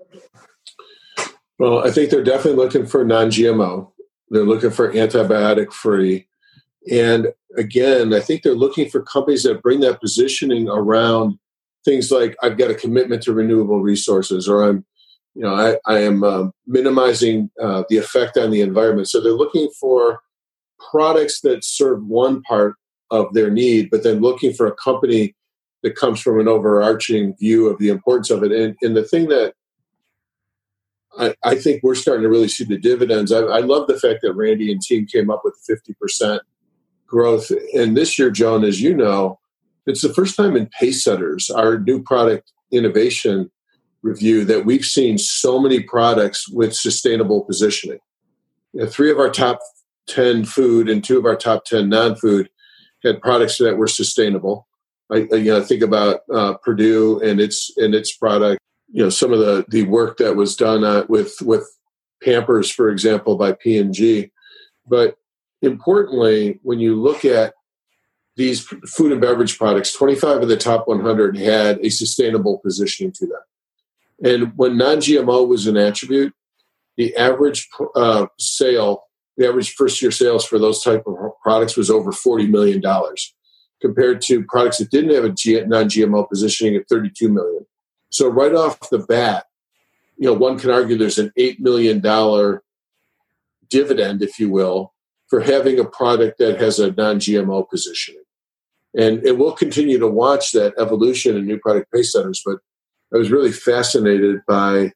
Well, 1.58 1.86
I 1.86 1.90
think 1.90 2.10
they're 2.10 2.22
definitely 2.22 2.62
looking 2.62 2.86
for 2.86 3.04
non 3.04 3.30
GMO. 3.30 3.90
They're 4.30 4.44
looking 4.44 4.70
for 4.70 4.92
antibiotic 4.92 5.72
free. 5.72 6.26
And 6.90 7.28
again, 7.56 8.12
I 8.12 8.20
think 8.20 8.42
they're 8.42 8.54
looking 8.54 8.88
for 8.88 9.02
companies 9.02 9.44
that 9.44 9.62
bring 9.62 9.80
that 9.80 10.00
positioning 10.00 10.68
around 10.68 11.38
things 11.84 12.10
like 12.10 12.36
I've 12.42 12.58
got 12.58 12.70
a 12.70 12.74
commitment 12.74 13.22
to 13.24 13.32
renewable 13.32 13.80
resources 13.80 14.48
or 14.48 14.62
I'm 14.62 14.84
you 15.34 15.42
know, 15.42 15.54
I, 15.54 15.76
I 15.86 15.98
am 16.00 16.22
uh, 16.22 16.48
minimizing 16.66 17.50
uh, 17.60 17.82
the 17.88 17.98
effect 17.98 18.38
on 18.38 18.50
the 18.50 18.60
environment. 18.60 19.08
So 19.08 19.20
they're 19.20 19.32
looking 19.32 19.68
for 19.80 20.20
products 20.90 21.40
that 21.40 21.64
serve 21.64 22.06
one 22.06 22.42
part 22.42 22.76
of 23.10 23.32
their 23.34 23.50
need, 23.50 23.90
but 23.90 24.04
then 24.04 24.20
looking 24.20 24.52
for 24.52 24.66
a 24.66 24.74
company 24.74 25.34
that 25.82 25.96
comes 25.96 26.20
from 26.20 26.40
an 26.40 26.48
overarching 26.48 27.34
view 27.36 27.68
of 27.68 27.78
the 27.78 27.88
importance 27.88 28.30
of 28.30 28.42
it. 28.42 28.52
And, 28.52 28.76
and 28.80 28.96
the 28.96 29.04
thing 29.04 29.28
that 29.28 29.54
I, 31.18 31.34
I, 31.44 31.54
think 31.56 31.82
we're 31.82 31.94
starting 31.94 32.22
to 32.22 32.28
really 32.28 32.48
see 32.48 32.64
the 32.64 32.78
dividends. 32.78 33.30
I, 33.30 33.40
I, 33.40 33.60
love 33.60 33.86
the 33.86 33.98
fact 33.98 34.20
that 34.22 34.32
Randi 34.32 34.72
and 34.72 34.80
team 34.80 35.06
came 35.06 35.30
up 35.30 35.42
with 35.44 35.54
50% 35.68 36.40
growth. 37.06 37.52
And 37.72 37.96
this 37.96 38.18
year, 38.18 38.30
Joan, 38.30 38.64
as 38.64 38.80
you 38.80 38.96
know, 38.96 39.38
it's 39.86 40.02
the 40.02 40.12
first 40.12 40.36
time 40.36 40.56
in 40.56 40.68
Pacesetters, 40.80 41.54
our 41.54 41.78
new 41.78 42.02
product 42.02 42.52
innovation 42.72 43.50
review 44.02 44.44
that 44.44 44.64
we've 44.64 44.84
seen 44.84 45.18
so 45.18 45.58
many 45.58 45.80
products 45.80 46.48
with 46.48 46.74
sustainable 46.74 47.42
positioning. 47.42 47.98
You 48.72 48.82
know, 48.82 48.86
three 48.86 49.10
of 49.10 49.18
our 49.18 49.30
top 49.30 49.60
10 50.08 50.44
food 50.44 50.88
and 50.88 51.02
two 51.02 51.18
of 51.18 51.24
our 51.24 51.36
top 51.36 51.64
10 51.64 51.88
non 51.88 52.16
food 52.16 52.50
had 53.02 53.20
products 53.20 53.58
that 53.58 53.76
were 53.76 53.86
sustainable. 53.86 54.66
I, 55.12 55.26
I, 55.32 55.36
you 55.36 55.52
know, 55.52 55.62
think 55.62 55.82
about 55.82 56.20
uh, 56.32 56.54
Perdue 56.54 57.20
and 57.20 57.40
its 57.40 57.72
and 57.76 57.94
its 57.94 58.16
product. 58.16 58.60
You 58.90 59.04
know, 59.04 59.10
some 59.10 59.32
of 59.32 59.38
the 59.38 59.64
the 59.68 59.84
work 59.84 60.18
that 60.18 60.36
was 60.36 60.56
done 60.56 60.84
uh, 60.84 61.04
with 61.08 61.36
with 61.42 61.66
Pampers, 62.22 62.70
for 62.70 62.88
example, 62.88 63.36
by 63.36 63.52
P 63.52 63.78
and 63.78 63.92
G. 63.92 64.30
But 64.86 65.16
importantly, 65.62 66.58
when 66.62 66.78
you 66.78 67.00
look 67.00 67.24
at 67.24 67.53
these 68.36 68.62
food 68.62 69.12
and 69.12 69.20
beverage 69.20 69.58
products, 69.58 69.92
25 69.92 70.42
of 70.42 70.48
the 70.48 70.56
top 70.56 70.88
100 70.88 71.36
had 71.36 71.78
a 71.80 71.88
sustainable 71.88 72.58
positioning 72.58 73.12
to 73.12 73.26
them. 73.26 73.40
And 74.22 74.52
when 74.56 74.76
non 74.76 74.98
GMO 74.98 75.46
was 75.46 75.66
an 75.66 75.76
attribute, 75.76 76.34
the 76.96 77.16
average 77.16 77.68
uh, 77.94 78.26
sale, 78.38 79.04
the 79.36 79.48
average 79.48 79.74
first 79.74 80.00
year 80.00 80.10
sales 80.10 80.44
for 80.44 80.58
those 80.58 80.82
type 80.82 81.04
of 81.06 81.16
products 81.42 81.76
was 81.76 81.90
over 81.90 82.12
$40 82.12 82.48
million 82.48 82.82
compared 83.80 84.20
to 84.22 84.44
products 84.44 84.78
that 84.78 84.90
didn't 84.90 85.14
have 85.14 85.24
a 85.24 85.28
non 85.66 85.88
GMO 85.88 86.28
positioning 86.28 86.76
at 86.76 86.88
32 86.88 87.28
million. 87.28 87.66
So, 88.10 88.28
right 88.28 88.54
off 88.54 88.90
the 88.90 88.98
bat, 88.98 89.46
you 90.16 90.26
know, 90.26 90.34
one 90.34 90.58
can 90.58 90.70
argue 90.70 90.96
there's 90.96 91.18
an 91.18 91.32
$8 91.38 91.58
million 91.60 92.00
dividend, 93.68 94.22
if 94.22 94.38
you 94.38 94.50
will, 94.50 94.94
for 95.28 95.40
having 95.40 95.80
a 95.80 95.84
product 95.84 96.38
that 96.38 96.60
has 96.60 96.78
a 96.78 96.92
non 96.92 97.18
GMO 97.18 97.68
positioning. 97.68 98.23
And, 98.96 99.24
and 99.24 99.38
we'll 99.38 99.52
continue 99.52 99.98
to 99.98 100.06
watch 100.06 100.52
that 100.52 100.74
evolution 100.78 101.36
in 101.36 101.46
new 101.46 101.58
product 101.58 101.92
Pacesetters, 101.92 102.40
but 102.44 102.58
I 103.12 103.18
was 103.18 103.30
really 103.30 103.52
fascinated 103.52 104.40
by 104.46 104.92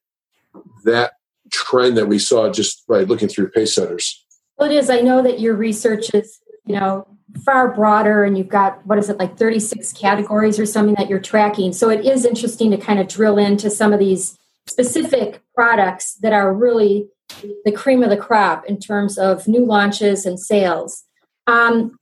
that 0.85 1.13
trend 1.53 1.97
that 1.97 2.07
we 2.07 2.19
saw 2.19 2.51
just 2.51 2.87
by 2.87 3.01
looking 3.01 3.29
through 3.29 3.51
Pacesetters. 3.51 4.09
Well, 4.57 4.71
it 4.71 4.75
is. 4.75 4.91
I 4.91 5.01
know 5.01 5.23
that 5.23 5.41
your 5.41 5.55
research 5.55 6.13
is, 6.15 6.41
you 6.67 6.79
know, 6.79 7.07
far 7.45 7.75
broader 7.75 8.25
and 8.25 8.37
you've 8.37 8.49
got, 8.49 8.85
what 8.87 8.99
is 8.99 9.09
it, 9.09 9.19
like 9.19 9.37
36 9.37 9.93
categories 9.93 10.59
or 10.59 10.67
something 10.67 10.95
that 10.97 11.09
you're 11.09 11.21
tracking. 11.21 11.73
So 11.73 11.91
it 11.91 12.05
is 12.05 12.25
interesting 12.25 12.71
to 12.71 12.77
kind 12.77 12.99
of 12.99 13.09
drill 13.09 13.39
into 13.39 13.71
some 13.71 13.93
of 13.93 13.99
these 13.99 14.37
specific 14.67 15.43
products 15.55 16.15
that 16.23 16.33
are 16.33 16.53
really 16.53 17.09
the 17.65 17.73
cream 17.73 18.03
of 18.03 18.11
the 18.11 18.17
crop 18.17 18.65
in 18.67 18.79
terms 18.79 19.19
of 19.19 19.47
new 19.47 19.65
launches 19.65 20.25
and 20.25 20.41
sales. 20.41 21.05
Um, 21.47 21.98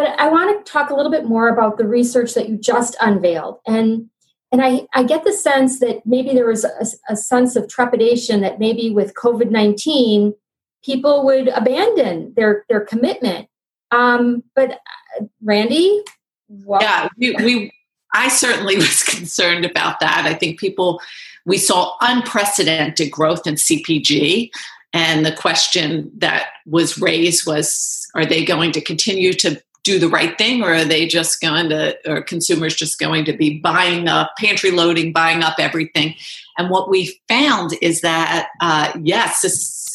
but 0.00 0.18
I 0.18 0.30
want 0.30 0.64
to 0.64 0.72
talk 0.72 0.88
a 0.88 0.94
little 0.94 1.12
bit 1.12 1.26
more 1.26 1.50
about 1.50 1.76
the 1.76 1.86
research 1.86 2.32
that 2.32 2.48
you 2.48 2.56
just 2.56 2.96
unveiled. 3.02 3.58
And 3.66 4.08
and 4.50 4.62
I, 4.62 4.86
I 4.94 5.04
get 5.04 5.24
the 5.24 5.32
sense 5.32 5.78
that 5.80 6.04
maybe 6.06 6.30
there 6.32 6.46
was 6.46 6.64
a, 6.64 6.86
a 7.10 7.16
sense 7.16 7.54
of 7.54 7.68
trepidation 7.68 8.40
that 8.40 8.58
maybe 8.58 8.90
with 8.90 9.14
COVID 9.14 9.50
19, 9.50 10.34
people 10.82 11.24
would 11.26 11.48
abandon 11.48 12.32
their, 12.34 12.64
their 12.68 12.80
commitment. 12.80 13.46
Um, 13.92 14.42
but 14.56 14.72
uh, 14.72 15.26
Randi? 15.40 16.02
What? 16.48 16.82
Yeah, 16.82 17.08
we, 17.16 17.36
we, 17.36 17.72
I 18.12 18.28
certainly 18.28 18.76
was 18.78 19.04
concerned 19.04 19.64
about 19.64 20.00
that. 20.00 20.24
I 20.26 20.34
think 20.34 20.58
people, 20.58 21.00
we 21.44 21.58
saw 21.58 21.94
unprecedented 22.00 23.12
growth 23.12 23.46
in 23.46 23.54
CPG. 23.54 24.50
And 24.92 25.24
the 25.24 25.32
question 25.32 26.10
that 26.16 26.46
was 26.66 26.98
raised 26.98 27.46
was 27.46 28.08
are 28.16 28.26
they 28.26 28.44
going 28.44 28.72
to 28.72 28.80
continue 28.80 29.32
to 29.34 29.62
do 29.82 29.98
the 29.98 30.08
right 30.08 30.36
thing 30.36 30.62
or 30.62 30.74
are 30.74 30.84
they 30.84 31.06
just 31.06 31.40
going 31.40 31.68
to 31.68 31.96
or 32.06 32.22
consumers 32.22 32.74
just 32.74 32.98
going 32.98 33.24
to 33.24 33.32
be 33.32 33.58
buying 33.60 34.08
up 34.08 34.32
pantry 34.38 34.70
loading 34.70 35.12
buying 35.12 35.42
up 35.42 35.54
everything 35.58 36.14
and 36.58 36.70
what 36.70 36.90
we 36.90 37.18
found 37.28 37.72
is 37.80 38.00
that 38.02 38.48
uh, 38.60 38.92
yes 39.02 39.44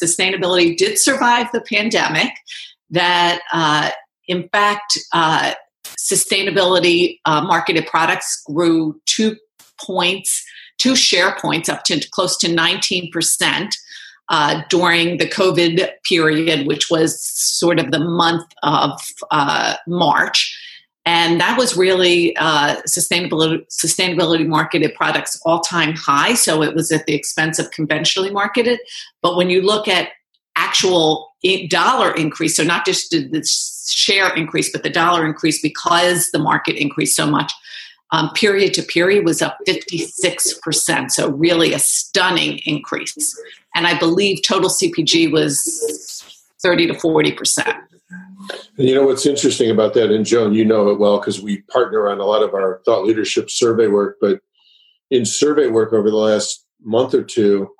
sustainability 0.02 0.76
did 0.76 0.98
survive 0.98 1.46
the 1.52 1.60
pandemic 1.60 2.32
that 2.90 3.40
uh, 3.52 3.90
in 4.28 4.48
fact 4.48 4.98
uh, 5.12 5.54
sustainability 5.98 7.18
uh, 7.24 7.40
marketed 7.40 7.86
products 7.86 8.42
grew 8.46 9.00
two 9.06 9.36
points, 9.80 10.44
two 10.78 10.96
share 10.96 11.36
points, 11.40 11.68
up 11.68 11.84
to 11.84 12.00
close 12.10 12.36
to 12.38 12.48
19%. 12.48 13.74
Uh, 14.28 14.62
during 14.70 15.18
the 15.18 15.28
COVID 15.28 15.88
period, 16.02 16.66
which 16.66 16.90
was 16.90 17.24
sort 17.24 17.78
of 17.78 17.92
the 17.92 18.00
month 18.00 18.52
of 18.64 19.00
uh, 19.30 19.76
March. 19.86 20.52
And 21.04 21.40
that 21.40 21.56
was 21.56 21.76
really 21.76 22.36
uh, 22.36 22.82
sustainability, 22.88 23.64
sustainability 23.68 24.44
marketed 24.44 24.96
products 24.96 25.40
all 25.46 25.60
time 25.60 25.94
high. 25.94 26.34
So 26.34 26.60
it 26.64 26.74
was 26.74 26.90
at 26.90 27.06
the 27.06 27.14
expense 27.14 27.60
of 27.60 27.70
conventionally 27.70 28.32
marketed. 28.32 28.80
But 29.22 29.36
when 29.36 29.48
you 29.48 29.62
look 29.62 29.86
at 29.86 30.08
actual 30.56 31.32
dollar 31.68 32.12
increase, 32.12 32.56
so 32.56 32.64
not 32.64 32.84
just 32.84 33.10
the 33.12 33.48
share 33.88 34.34
increase, 34.34 34.72
but 34.72 34.82
the 34.82 34.90
dollar 34.90 35.24
increase 35.24 35.62
because 35.62 36.30
the 36.32 36.40
market 36.40 36.74
increased 36.74 37.14
so 37.14 37.26
much, 37.26 37.52
um, 38.12 38.30
period 38.34 38.74
to 38.74 38.82
period 38.82 39.24
was 39.24 39.42
up 39.42 39.58
56%. 39.66 41.10
So, 41.10 41.30
really 41.30 41.72
a 41.72 41.78
stunning 41.78 42.58
increase. 42.64 43.36
And 43.76 43.86
I 43.86 43.96
believe 43.96 44.40
total 44.42 44.70
CPG 44.70 45.30
was 45.30 46.24
30 46.62 46.88
to 46.88 46.94
40%. 46.94 47.78
And 48.78 48.88
you 48.88 48.94
know 48.94 49.04
what's 49.06 49.26
interesting 49.26 49.70
about 49.70 49.94
that, 49.94 50.10
and 50.10 50.24
Joan, 50.24 50.54
you 50.54 50.64
know 50.64 50.88
it 50.88 50.98
well 50.98 51.18
because 51.18 51.42
we 51.42 51.62
partner 51.62 52.08
on 52.08 52.18
a 52.18 52.24
lot 52.24 52.42
of 52.42 52.54
our 52.54 52.80
thought 52.84 53.04
leadership 53.04 53.50
survey 53.50 53.86
work. 53.86 54.16
But 54.20 54.40
in 55.10 55.26
survey 55.26 55.68
work 55.68 55.92
over 55.92 56.10
the 56.10 56.16
last 56.16 56.64
month 56.82 57.12
or 57.12 57.22
two, 57.22 57.70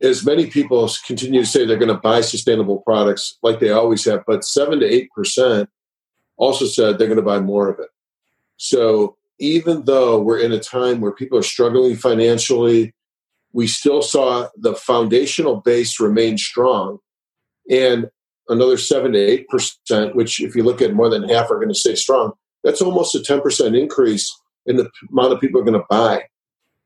as 0.00 0.24
many 0.24 0.46
people 0.48 0.88
continue 1.06 1.40
to 1.40 1.46
say 1.46 1.64
they're 1.64 1.76
going 1.76 1.88
to 1.88 1.94
buy 1.94 2.20
sustainable 2.20 2.80
products 2.82 3.38
like 3.42 3.58
they 3.58 3.70
always 3.70 4.04
have, 4.04 4.22
but 4.26 4.44
seven 4.44 4.80
to 4.80 4.86
eight 4.86 5.10
percent 5.12 5.68
also 6.36 6.66
said 6.66 6.98
they're 6.98 7.08
going 7.08 7.16
to 7.16 7.22
buy 7.22 7.40
more 7.40 7.68
of 7.68 7.80
it. 7.80 7.88
So 8.58 9.16
even 9.38 9.84
though 9.86 10.20
we're 10.20 10.40
in 10.40 10.52
a 10.52 10.60
time 10.60 11.00
where 11.00 11.12
people 11.12 11.38
are 11.38 11.42
struggling 11.42 11.96
financially, 11.96 12.92
we 13.54 13.68
still 13.68 14.02
saw 14.02 14.48
the 14.56 14.74
foundational 14.74 15.60
base 15.60 16.00
remain 16.00 16.36
strong. 16.36 16.98
And 17.70 18.10
another 18.48 18.76
seven 18.76 19.12
to 19.12 19.18
eight 19.18 19.48
percent, 19.48 20.14
which 20.14 20.40
if 20.42 20.54
you 20.54 20.64
look 20.64 20.82
at 20.82 20.92
more 20.92 21.08
than 21.08 21.28
half 21.28 21.50
are 21.50 21.56
going 21.56 21.68
to 21.68 21.74
stay 21.74 21.94
strong, 21.94 22.32
that's 22.64 22.82
almost 22.82 23.14
a 23.14 23.20
10% 23.20 23.78
increase 23.78 24.34
in 24.66 24.76
the 24.76 24.90
amount 25.10 25.32
of 25.32 25.40
people 25.40 25.60
are 25.60 25.64
going 25.64 25.80
to 25.80 25.86
buy. 25.88 26.24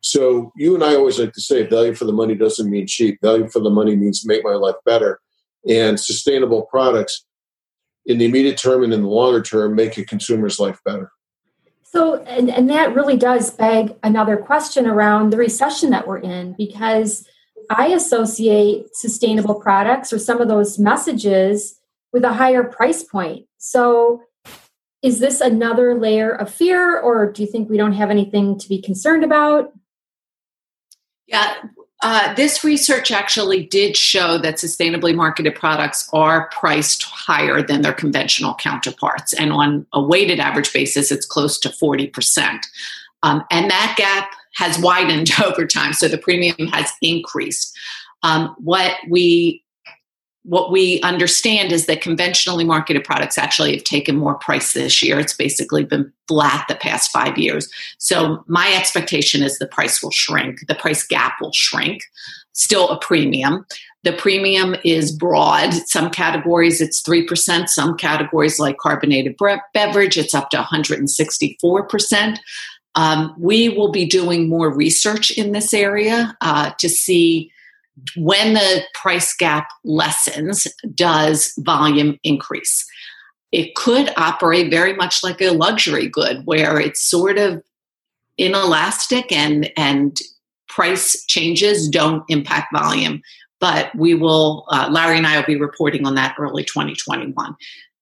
So 0.00 0.52
you 0.56 0.74
and 0.74 0.84
I 0.84 0.94
always 0.94 1.18
like 1.18 1.32
to 1.32 1.40
say 1.40 1.66
value 1.66 1.94
for 1.94 2.04
the 2.04 2.12
money 2.12 2.34
doesn't 2.34 2.70
mean 2.70 2.86
cheap. 2.86 3.18
Value 3.22 3.48
for 3.48 3.60
the 3.60 3.70
money 3.70 3.96
means 3.96 4.26
make 4.26 4.44
my 4.44 4.52
life 4.52 4.76
better. 4.84 5.20
And 5.68 5.98
sustainable 5.98 6.62
products 6.66 7.24
in 8.04 8.18
the 8.18 8.26
immediate 8.26 8.58
term 8.58 8.84
and 8.84 8.92
in 8.92 9.02
the 9.02 9.08
longer 9.08 9.42
term 9.42 9.74
make 9.74 9.96
a 9.96 10.04
consumer's 10.04 10.60
life 10.60 10.80
better. 10.84 11.10
So, 11.90 12.22
and, 12.24 12.50
and 12.50 12.68
that 12.68 12.94
really 12.94 13.16
does 13.16 13.50
beg 13.50 13.96
another 14.02 14.36
question 14.36 14.86
around 14.86 15.30
the 15.30 15.38
recession 15.38 15.90
that 15.90 16.06
we're 16.06 16.18
in 16.18 16.54
because 16.58 17.26
I 17.70 17.88
associate 17.88 18.94
sustainable 18.94 19.54
products 19.54 20.12
or 20.12 20.18
some 20.18 20.40
of 20.40 20.48
those 20.48 20.78
messages 20.78 21.80
with 22.12 22.24
a 22.24 22.32
higher 22.32 22.64
price 22.64 23.02
point. 23.02 23.46
So, 23.56 24.22
is 25.00 25.20
this 25.20 25.40
another 25.40 25.94
layer 25.94 26.30
of 26.30 26.52
fear, 26.52 26.98
or 26.98 27.30
do 27.30 27.42
you 27.42 27.48
think 27.48 27.70
we 27.70 27.76
don't 27.76 27.92
have 27.92 28.10
anything 28.10 28.58
to 28.58 28.68
be 28.68 28.82
concerned 28.82 29.22
about? 29.22 29.72
Yeah, 31.26 31.54
uh, 32.02 32.32
this 32.34 32.62
research 32.62 33.10
actually 33.10 33.64
did 33.64 33.96
show 33.96 34.38
that 34.38 34.56
sustainably 34.56 35.14
marketed 35.14 35.54
products 35.56 36.08
are 36.12 36.48
priced 36.50 37.02
higher 37.02 37.60
than 37.60 37.82
their 37.82 37.92
conventional 37.92 38.54
counterparts. 38.54 39.32
And 39.32 39.52
on 39.52 39.84
a 39.92 40.00
weighted 40.00 40.38
average 40.38 40.72
basis, 40.72 41.10
it's 41.10 41.26
close 41.26 41.58
to 41.60 41.68
40%. 41.68 42.60
Um, 43.24 43.44
and 43.50 43.68
that 43.68 43.94
gap 43.98 44.30
has 44.54 44.78
widened 44.78 45.30
over 45.44 45.66
time, 45.66 45.92
so 45.92 46.06
the 46.06 46.18
premium 46.18 46.68
has 46.68 46.90
increased. 47.02 47.76
Um, 48.22 48.54
what 48.58 48.94
we 49.08 49.62
what 50.48 50.72
we 50.72 50.98
understand 51.02 51.72
is 51.72 51.84
that 51.84 52.00
conventionally 52.00 52.64
marketed 52.64 53.04
products 53.04 53.36
actually 53.36 53.74
have 53.74 53.84
taken 53.84 54.16
more 54.16 54.36
price 54.36 54.72
this 54.72 55.02
year. 55.02 55.20
It's 55.20 55.34
basically 55.34 55.84
been 55.84 56.10
flat 56.26 56.64
the 56.68 56.74
past 56.74 57.10
five 57.10 57.36
years. 57.36 57.70
So 57.98 58.42
my 58.46 58.74
expectation 58.74 59.42
is 59.42 59.58
the 59.58 59.66
price 59.66 60.02
will 60.02 60.10
shrink, 60.10 60.66
the 60.66 60.74
price 60.74 61.06
gap 61.06 61.34
will 61.42 61.52
shrink, 61.52 62.00
still 62.54 62.88
a 62.88 62.98
premium. 62.98 63.66
The 64.04 64.14
premium 64.14 64.74
is 64.84 65.12
broad. 65.12 65.74
Some 65.74 66.08
categories 66.08 66.80
it's 66.80 67.02
3%, 67.02 67.68
some 67.68 67.94
categories 67.98 68.58
like 68.58 68.78
carbonated 68.78 69.36
beverage, 69.74 70.16
it's 70.16 70.34
up 70.34 70.48
to 70.50 70.62
164%. 70.62 72.38
Um, 72.94 73.34
we 73.38 73.68
will 73.68 73.92
be 73.92 74.06
doing 74.06 74.48
more 74.48 74.74
research 74.74 75.30
in 75.30 75.52
this 75.52 75.74
area 75.74 76.34
uh, 76.40 76.70
to 76.78 76.88
see 76.88 77.52
when 78.16 78.54
the 78.54 78.82
price 78.94 79.34
gap 79.36 79.68
lessens, 79.84 80.66
does 80.94 81.52
volume 81.58 82.18
increase? 82.24 82.86
It 83.52 83.74
could 83.74 84.12
operate 84.16 84.70
very 84.70 84.94
much 84.94 85.22
like 85.22 85.40
a 85.40 85.50
luxury 85.50 86.08
good 86.08 86.44
where 86.44 86.78
it's 86.78 87.02
sort 87.02 87.38
of 87.38 87.62
inelastic 88.36 89.32
and, 89.32 89.70
and 89.76 90.18
price 90.68 91.24
changes 91.26 91.88
don't 91.88 92.24
impact 92.28 92.68
volume. 92.72 93.22
But 93.60 93.92
we 93.96 94.14
will, 94.14 94.66
uh, 94.68 94.88
Larry 94.92 95.16
and 95.16 95.26
I 95.26 95.36
will 95.36 95.46
be 95.46 95.56
reporting 95.56 96.06
on 96.06 96.14
that 96.14 96.36
early 96.38 96.62
2021. 96.62 97.56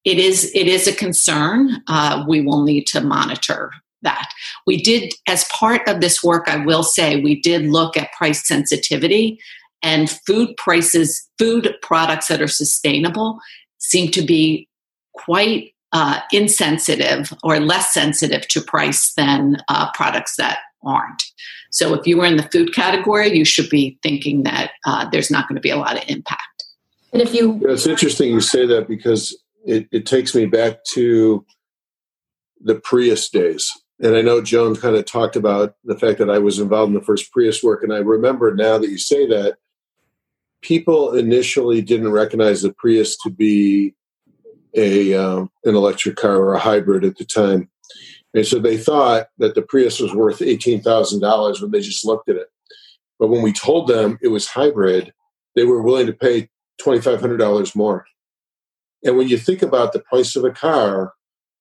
It 0.05 0.19
is, 0.19 0.51
it 0.55 0.67
is 0.67 0.87
a 0.87 0.95
concern. 0.95 1.83
Uh, 1.89 2.25
we 2.29 2.41
will 2.41 2.63
need 2.63 2.87
to 2.89 3.01
monitor 3.01 3.73
that. 4.03 4.31
We 4.67 4.83
did, 4.83 5.15
as 5.27 5.45
part 5.45 5.89
of 5.89 6.01
this 6.01 6.23
work, 6.23 6.49
I 6.49 6.65
will 6.65 6.83
say, 6.83 7.21
we 7.21 7.41
did 7.41 7.67
look 7.67 7.97
at 7.97 8.13
price 8.13 8.47
sensitivity 8.47 9.41
and 9.83 10.11
food 10.27 10.57
prices, 10.57 11.29
food 11.39 11.75
products 11.83 12.29
that 12.29 12.43
are 12.43 12.49
sustainable 12.49 13.39
seem 13.79 14.11
to 14.13 14.23
be 14.23 14.69
quite 15.15 15.75
uh, 15.93 16.21
insensitive 16.33 17.33
or 17.43 17.61
less 17.61 17.93
sensitive 17.95 18.47
to 18.49 18.61
price 18.61 19.13
than 19.15 19.59
uh, 19.69 19.91
products 19.93 20.37
that 20.37 20.59
aren't. 20.85 21.23
So 21.71 21.95
if 21.95 22.07
you 22.07 22.19
were 22.19 22.27
in 22.27 22.37
the 22.37 22.49
food 22.51 22.75
category, 22.75 23.37
you 23.37 23.45
should 23.45 23.69
be 23.69 23.99
thinking 24.03 24.43
that 24.45 24.73
uh, 24.87 25.09
there's 25.11 25.31
not 25.31 25.49
going 25.49 25.57
to 25.57 25.61
be 25.61 25.71
a 25.71 25.77
lot 25.77 25.97
of 25.97 26.09
impact. 26.09 26.65
And 27.13 27.23
if 27.23 27.35
you, 27.35 27.61
yeah, 27.63 27.73
it's 27.73 27.87
interesting 27.87 28.31
you 28.31 28.41
say 28.41 28.67
that 28.67 28.89
because 28.89 29.37
it, 29.65 29.89
it 29.91 30.07
takes 30.07 30.35
me 30.35 30.47
back 30.47 30.85
to 30.93 31.45
the 32.61 32.75
Prius 32.75 33.29
days. 33.29 33.71
And 34.01 34.15
I 34.15 34.23
know 34.23 34.43
Joan 34.43 34.77
kind 34.77 34.97
of 34.97 35.07
talked 35.07 35.37
about 35.37 35.75
the 35.85 35.99
fact 35.99 36.19
that 36.19 36.29
I 36.29 36.39
was 36.39 36.59
involved 36.59 36.89
in 36.91 36.95
the 36.95 37.05
first 37.05 37.33
Prius 37.33 37.63
work, 37.63 37.83
and 37.83 37.93
I 37.93 37.99
remember 37.99 38.55
now 38.55 38.77
that 38.79 38.91
you 38.91 38.99
say 38.99 39.27
that 39.29 39.57
people 40.67 41.15
initially 41.15 41.81
didn't 41.81 42.11
recognize 42.11 42.63
the 42.63 42.73
Prius 42.73 43.17
to 43.19 43.31
be 43.31 43.95
a 44.75 45.15
um, 45.15 45.49
an 45.65 45.77
electric 45.77 46.17
car 46.17 46.37
or 46.37 46.55
a 46.55 46.59
hybrid 46.59 47.05
at 47.05 47.17
the 47.17 47.25
time, 47.25 47.71
and 48.35 48.45
so 48.45 48.59
they 48.59 48.77
thought 48.77 49.29
that 49.39 49.55
the 49.55 49.63
Prius 49.63 50.01
was 50.01 50.13
worth 50.13 50.43
eighteen 50.43 50.81
thousand 50.81 51.21
dollars 51.21 51.63
when 51.63 51.71
they 51.71 51.81
just 51.81 52.05
looked 52.05 52.29
at 52.29 52.37
it. 52.37 52.49
But 53.19 53.29
when 53.29 53.43
we 53.43 53.53
told 53.53 53.87
them 53.87 54.19
it 54.21 54.29
was 54.29 54.49
hybrid, 54.49 55.15
they 55.55 55.65
were 55.65 55.83
willing 55.83 56.07
to 56.07 56.13
pay 56.13 56.49
twenty 56.79 57.01
five 57.01 57.21
hundred 57.21 57.39
dollars 57.39 57.77
more. 57.77 58.05
And 59.05 59.17
when 59.17 59.29
you 59.29 59.39
think 59.39 59.63
about 59.63 59.93
the 59.93 60.01
price 60.01 60.35
of 60.35 60.45
a 60.45 60.51
car 60.51 61.13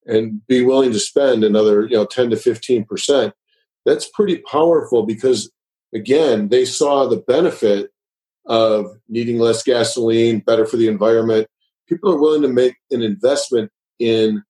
and 0.07 0.45
be 0.47 0.63
willing 0.63 0.91
to 0.93 0.99
spend 0.99 1.43
another 1.43 1.83
you 1.83 1.95
know 1.95 2.05
ten 2.05 2.31
to 2.31 2.37
fifteen 2.37 2.83
percent, 2.83 3.35
that's 3.85 4.09
pretty 4.09 4.37
powerful 4.51 5.05
because 5.05 5.51
again 5.93 6.49
they 6.49 6.65
saw 6.65 7.07
the 7.07 7.17
benefit 7.17 7.91
of 8.45 8.97
needing 9.09 9.39
less 9.39 9.63
gasoline, 9.63 10.39
better 10.39 10.65
for 10.65 10.77
the 10.77 10.87
environment. 10.87 11.47
People 11.87 12.11
are 12.11 12.19
willing 12.19 12.41
to 12.41 12.47
make 12.47 12.75
an 12.91 13.01
investment 13.01 13.71
in 13.99 14.43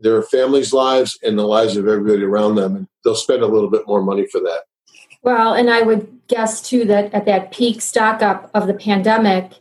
their 0.00 0.22
families' 0.22 0.72
lives 0.72 1.18
and 1.22 1.38
the 1.38 1.46
lives 1.46 1.76
of 1.76 1.88
everybody 1.88 2.22
around 2.22 2.56
them, 2.56 2.76
and 2.76 2.88
they'll 3.04 3.14
spend 3.14 3.42
a 3.42 3.46
little 3.46 3.70
bit 3.70 3.86
more 3.86 4.02
money 4.02 4.26
for 4.26 4.40
that. 4.40 4.60
Well, 5.22 5.54
and 5.54 5.70
I 5.70 5.82
would 5.82 6.20
guess 6.28 6.60
too 6.60 6.84
that 6.84 7.12
at 7.14 7.24
that 7.26 7.50
peak 7.50 7.80
stock 7.80 8.22
up 8.22 8.50
of 8.54 8.66
the 8.66 8.74
pandemic, 8.74 9.52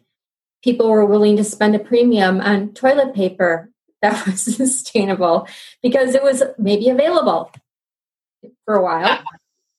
people 0.63 0.89
were 0.89 1.05
willing 1.05 1.37
to 1.37 1.43
spend 1.43 1.75
a 1.75 1.79
premium 1.79 2.41
on 2.41 2.73
toilet 2.73 3.13
paper 3.13 3.69
that 4.01 4.25
was 4.27 4.41
sustainable 4.41 5.47
because 5.81 6.13
it 6.13 6.21
was 6.21 6.43
maybe 6.59 6.89
available 6.89 7.51
for 8.65 8.75
a 8.75 8.83
while. 8.83 9.23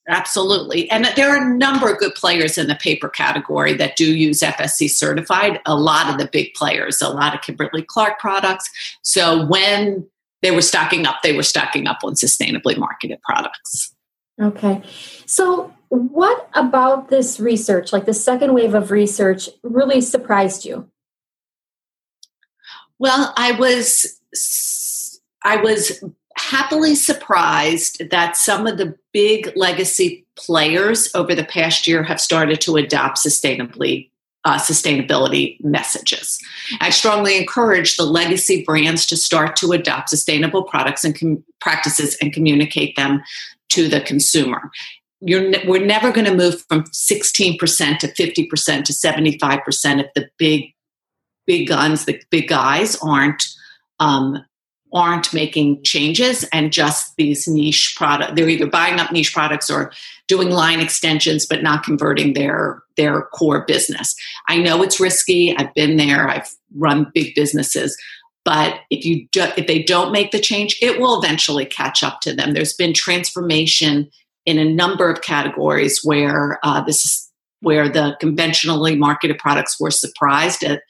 Absolutely. 0.09 0.88
And 0.90 1.07
there 1.16 1.31
are 1.31 1.37
a 1.37 1.57
number 1.57 1.90
of 1.90 1.99
good 1.99 2.14
players 2.14 2.57
in 2.57 2.69
the 2.69 2.77
paper 2.77 3.09
category 3.09 3.75
that 3.75 3.97
do 3.97 4.16
use 4.16 4.40
FSC 4.40 4.88
certified. 4.88 5.61
A 5.66 5.75
lot 5.75 6.09
of 6.09 6.19
the 6.19 6.29
big 6.29 6.55
players, 6.55 7.03
a 7.03 7.09
lot 7.09 7.35
of 7.35 7.40
Kimberly 7.40 7.83
Clark 7.83 8.21
products. 8.21 8.71
So 9.03 9.45
when 9.47 10.07
they 10.42 10.53
were 10.53 10.62
stocking 10.62 11.07
up, 11.07 11.16
they 11.23 11.33
were 11.33 11.42
stocking 11.42 11.88
up 11.88 11.99
on 12.05 12.14
sustainably 12.14 12.77
marketed 12.77 13.21
products. 13.23 13.95
Okay. 14.40 14.83
So, 15.25 15.73
what 15.88 16.49
about 16.55 17.09
this 17.11 17.40
research, 17.40 17.92
like 17.92 18.07
the 18.07 18.14
second 18.14 18.55
wave 18.55 18.75
of 18.75 18.90
research, 18.90 19.49
really 19.62 20.01
surprised 20.01 20.64
you? 20.64 20.90
Well, 22.99 23.33
I 23.37 23.53
was 23.53 24.21
I 25.45 25.57
was 25.57 26.03
happily 26.37 26.94
surprised 26.94 28.11
that 28.11 28.37
some 28.37 28.66
of 28.66 28.79
the 28.79 28.96
big 29.12 29.53
legacy 29.57 30.25
players 30.37 31.11
over 31.14 31.35
the 31.35 31.44
past 31.44 31.87
year 31.87 32.03
have 32.03 32.20
started 32.20 32.61
to 32.62 32.77
adopt 32.77 33.18
sustainably 33.18 34.11
uh, 34.44 34.59
sustainability 34.59 35.62
messages. 35.64 36.38
I 36.81 36.90
strongly 36.90 37.37
encourage 37.37 37.96
the 37.96 38.05
legacy 38.05 38.62
brands 38.64 39.05
to 39.07 39.16
start 39.16 39.57
to 39.57 39.72
adopt 39.72 40.09
sustainable 40.09 40.62
products 40.62 41.05
and 41.05 41.18
com- 41.18 41.44
practices 41.61 42.16
and 42.22 42.33
communicate 42.33 42.94
them 42.94 43.22
to 43.70 43.88
the 43.88 44.01
consumer. 44.01 44.70
Ne- 45.20 45.64
we're 45.66 45.85
never 45.85 46.12
going 46.12 46.27
to 46.27 46.35
move 46.35 46.64
from 46.68 46.85
16% 46.85 47.59
to 47.99 48.07
50% 48.07 48.85
to 48.85 48.92
75% 48.92 50.01
if 50.01 50.14
the 50.14 50.29
big, 50.38 50.72
big 51.44 51.66
guns, 51.66 52.05
the 52.05 52.22
big 52.31 52.46
guys 52.46 52.96
aren't 53.03 53.42
um, 53.99 54.44
aren't 54.92 55.33
making 55.35 55.83
changes 55.83 56.44
and 56.53 56.72
just 56.72 57.16
these 57.16 57.49
niche 57.49 57.94
product 57.96 58.37
they're 58.37 58.49
either 58.49 58.66
buying 58.66 59.01
up 59.01 59.11
niche 59.11 59.35
products 59.35 59.68
or 59.68 59.92
doing 60.29 60.51
line 60.51 60.81
extensions 60.81 61.46
but 61.46 61.62
not 61.62 61.85
converting 61.85 62.33
their 62.35 62.83
their 62.96 63.22
core 63.35 63.64
business. 63.66 64.14
I 64.49 64.59
know 64.59 64.83
it's 64.83 65.01
risky. 65.01 65.57
I've 65.57 65.75
been 65.75 65.96
there. 65.96 66.29
I've 66.29 66.51
run 66.75 67.11
big 67.14 67.35
businesses. 67.35 67.96
But 68.44 68.81
if 68.90 69.05
you 69.05 69.27
do, 69.33 69.44
if 69.57 69.66
they 69.66 69.83
don't 69.83 70.12
make 70.12 70.31
the 70.31 70.40
change 70.40 70.79
it 70.81 71.01
will 71.01 71.20
eventually 71.20 71.66
catch 71.66 72.03
up 72.03 72.20
to 72.22 72.33
them. 72.33 72.53
There's 72.53 72.75
been 72.75 72.94
transformation 72.94 74.09
in 74.44 74.59
a 74.59 74.64
number 74.64 75.11
of 75.11 75.22
categories 75.22 76.01
where 76.05 76.59
uh, 76.62 76.83
this 76.83 77.05
is 77.05 77.31
where 77.61 77.88
the 77.88 78.16
conventionally 78.20 78.94
marketed 78.94 79.38
products 79.38 79.81
were 79.81 79.90
surprised 79.90 80.62
at 80.62 80.83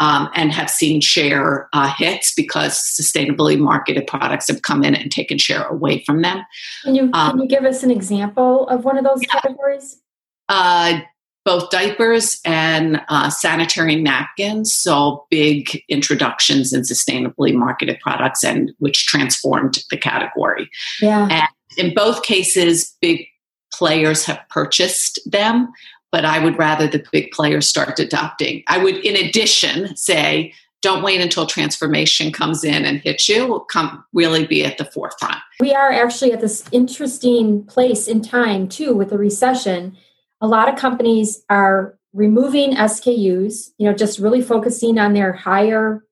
um, 0.00 0.28
and 0.34 0.52
have 0.52 0.68
seen 0.68 1.00
share 1.00 1.68
uh, 1.72 1.92
hits 1.96 2.34
because 2.34 2.74
sustainably 2.74 3.58
marketed 3.58 4.06
products 4.06 4.48
have 4.48 4.62
come 4.62 4.82
in 4.82 4.94
and 4.94 5.10
taken 5.10 5.38
share 5.38 5.64
away 5.64 6.02
from 6.04 6.22
them. 6.22 6.44
Can 6.82 6.94
you, 6.94 7.10
um, 7.12 7.32
can 7.32 7.40
you 7.42 7.48
give 7.48 7.64
us 7.64 7.82
an 7.82 7.90
example 7.90 8.68
of 8.68 8.84
one 8.84 8.98
of 8.98 9.04
those 9.04 9.22
yeah. 9.22 9.40
categories? 9.40 10.00
Uh, 10.48 11.00
both 11.44 11.70
diapers 11.70 12.40
and 12.44 13.02
uh, 13.08 13.28
sanitary 13.28 13.96
napkins 13.96 14.72
so 14.72 15.26
big 15.30 15.82
introductions 15.88 16.72
in 16.72 16.82
sustainably 16.82 17.54
marketed 17.54 17.98
products 18.00 18.42
and 18.42 18.72
which 18.78 19.06
transformed 19.06 19.78
the 19.90 19.96
category 19.96 20.68
yeah 21.00 21.28
and 21.30 21.48
in 21.76 21.94
both 21.94 22.22
cases 22.22 22.96
big 23.00 23.26
players 23.72 24.24
have 24.24 24.40
purchased 24.48 25.18
them 25.26 25.70
but 26.14 26.24
I 26.24 26.38
would 26.38 26.56
rather 26.56 26.86
the 26.86 27.04
big 27.10 27.32
players 27.32 27.68
start 27.68 27.98
adopting. 27.98 28.62
I 28.68 28.78
would, 28.78 28.98
in 28.98 29.16
addition, 29.16 29.96
say, 29.96 30.54
don't 30.80 31.02
wait 31.02 31.20
until 31.20 31.44
transformation 31.44 32.30
comes 32.30 32.62
in 32.62 32.84
and 32.84 33.00
hits 33.00 33.28
you. 33.28 33.66
Come 33.68 34.04
really 34.12 34.46
be 34.46 34.64
at 34.64 34.78
the 34.78 34.84
forefront. 34.84 35.38
We 35.58 35.74
are 35.74 35.90
actually 35.90 36.30
at 36.30 36.40
this 36.40 36.62
interesting 36.70 37.64
place 37.64 38.06
in 38.06 38.22
time 38.22 38.68
too 38.68 38.94
with 38.94 39.10
the 39.10 39.18
recession. 39.18 39.96
A 40.40 40.46
lot 40.46 40.68
of 40.68 40.78
companies 40.78 41.44
are 41.50 41.98
removing 42.12 42.76
SKUs, 42.76 43.70
you 43.78 43.88
know, 43.88 43.92
just 43.92 44.20
really 44.20 44.40
focusing 44.40 45.00
on 45.00 45.14
their 45.14 45.32
higher 45.32 46.04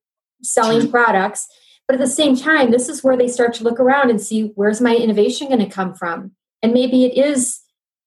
selling 0.42 0.90
products. 0.90 1.46
But 1.86 1.94
at 1.94 2.00
the 2.00 2.08
same 2.08 2.34
time, 2.34 2.72
this 2.72 2.88
is 2.88 3.04
where 3.04 3.16
they 3.16 3.28
start 3.28 3.54
to 3.54 3.62
look 3.62 3.78
around 3.78 4.10
and 4.10 4.20
see 4.20 4.50
where's 4.56 4.80
my 4.80 4.96
innovation 4.96 5.46
going 5.46 5.60
to 5.60 5.66
come 5.66 5.94
from. 5.94 6.32
And 6.60 6.72
maybe 6.72 7.04
it 7.04 7.16
is 7.16 7.61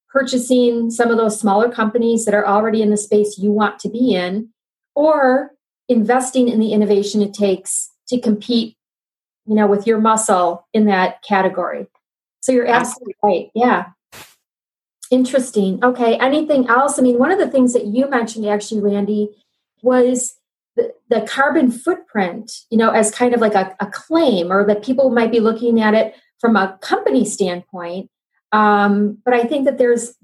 purchasing 0.08 0.90
some 0.90 1.10
of 1.10 1.16
those 1.16 1.38
smaller 1.38 1.70
companies 1.70 2.24
that 2.24 2.34
are 2.34 2.46
already 2.46 2.82
in 2.82 2.90
the 2.90 2.96
space 2.96 3.38
you 3.38 3.50
want 3.50 3.78
to 3.80 3.88
be 3.88 4.14
in, 4.14 4.48
or 4.94 5.50
investing 5.88 6.48
in 6.48 6.58
the 6.58 6.72
innovation 6.72 7.22
it 7.22 7.34
takes 7.34 7.90
to 8.08 8.20
compete, 8.20 8.76
you 9.46 9.54
know, 9.54 9.66
with 9.66 9.86
your 9.86 10.00
muscle 10.00 10.66
in 10.72 10.86
that 10.86 11.22
category. 11.22 11.86
So 12.40 12.52
you're 12.52 12.66
absolutely 12.66 13.14
right. 13.22 13.50
Yeah. 13.54 13.86
Interesting. 15.10 15.84
Okay. 15.84 16.16
Anything 16.18 16.68
else? 16.68 16.98
I 16.98 17.02
mean, 17.02 17.18
one 17.18 17.30
of 17.30 17.38
the 17.38 17.50
things 17.50 17.72
that 17.72 17.86
you 17.86 18.08
mentioned 18.08 18.46
actually, 18.46 18.80
Randi, 18.80 19.28
was 19.82 20.36
the, 20.74 20.92
the 21.08 21.22
carbon 21.22 21.70
footprint, 21.70 22.52
you 22.70 22.78
know, 22.78 22.90
as 22.90 23.10
kind 23.10 23.34
of 23.34 23.40
like 23.40 23.54
a, 23.54 23.74
a 23.80 23.86
claim 23.86 24.52
or 24.52 24.66
that 24.66 24.84
people 24.84 25.10
might 25.10 25.30
be 25.30 25.40
looking 25.40 25.80
at 25.80 25.94
it 25.94 26.14
from 26.40 26.56
a 26.56 26.78
company 26.82 27.24
standpoint 27.24 28.10
um, 28.52 29.18
but 29.24 29.34
I 29.34 29.44
think 29.44 29.64
that 29.64 29.78
there's 29.78 30.14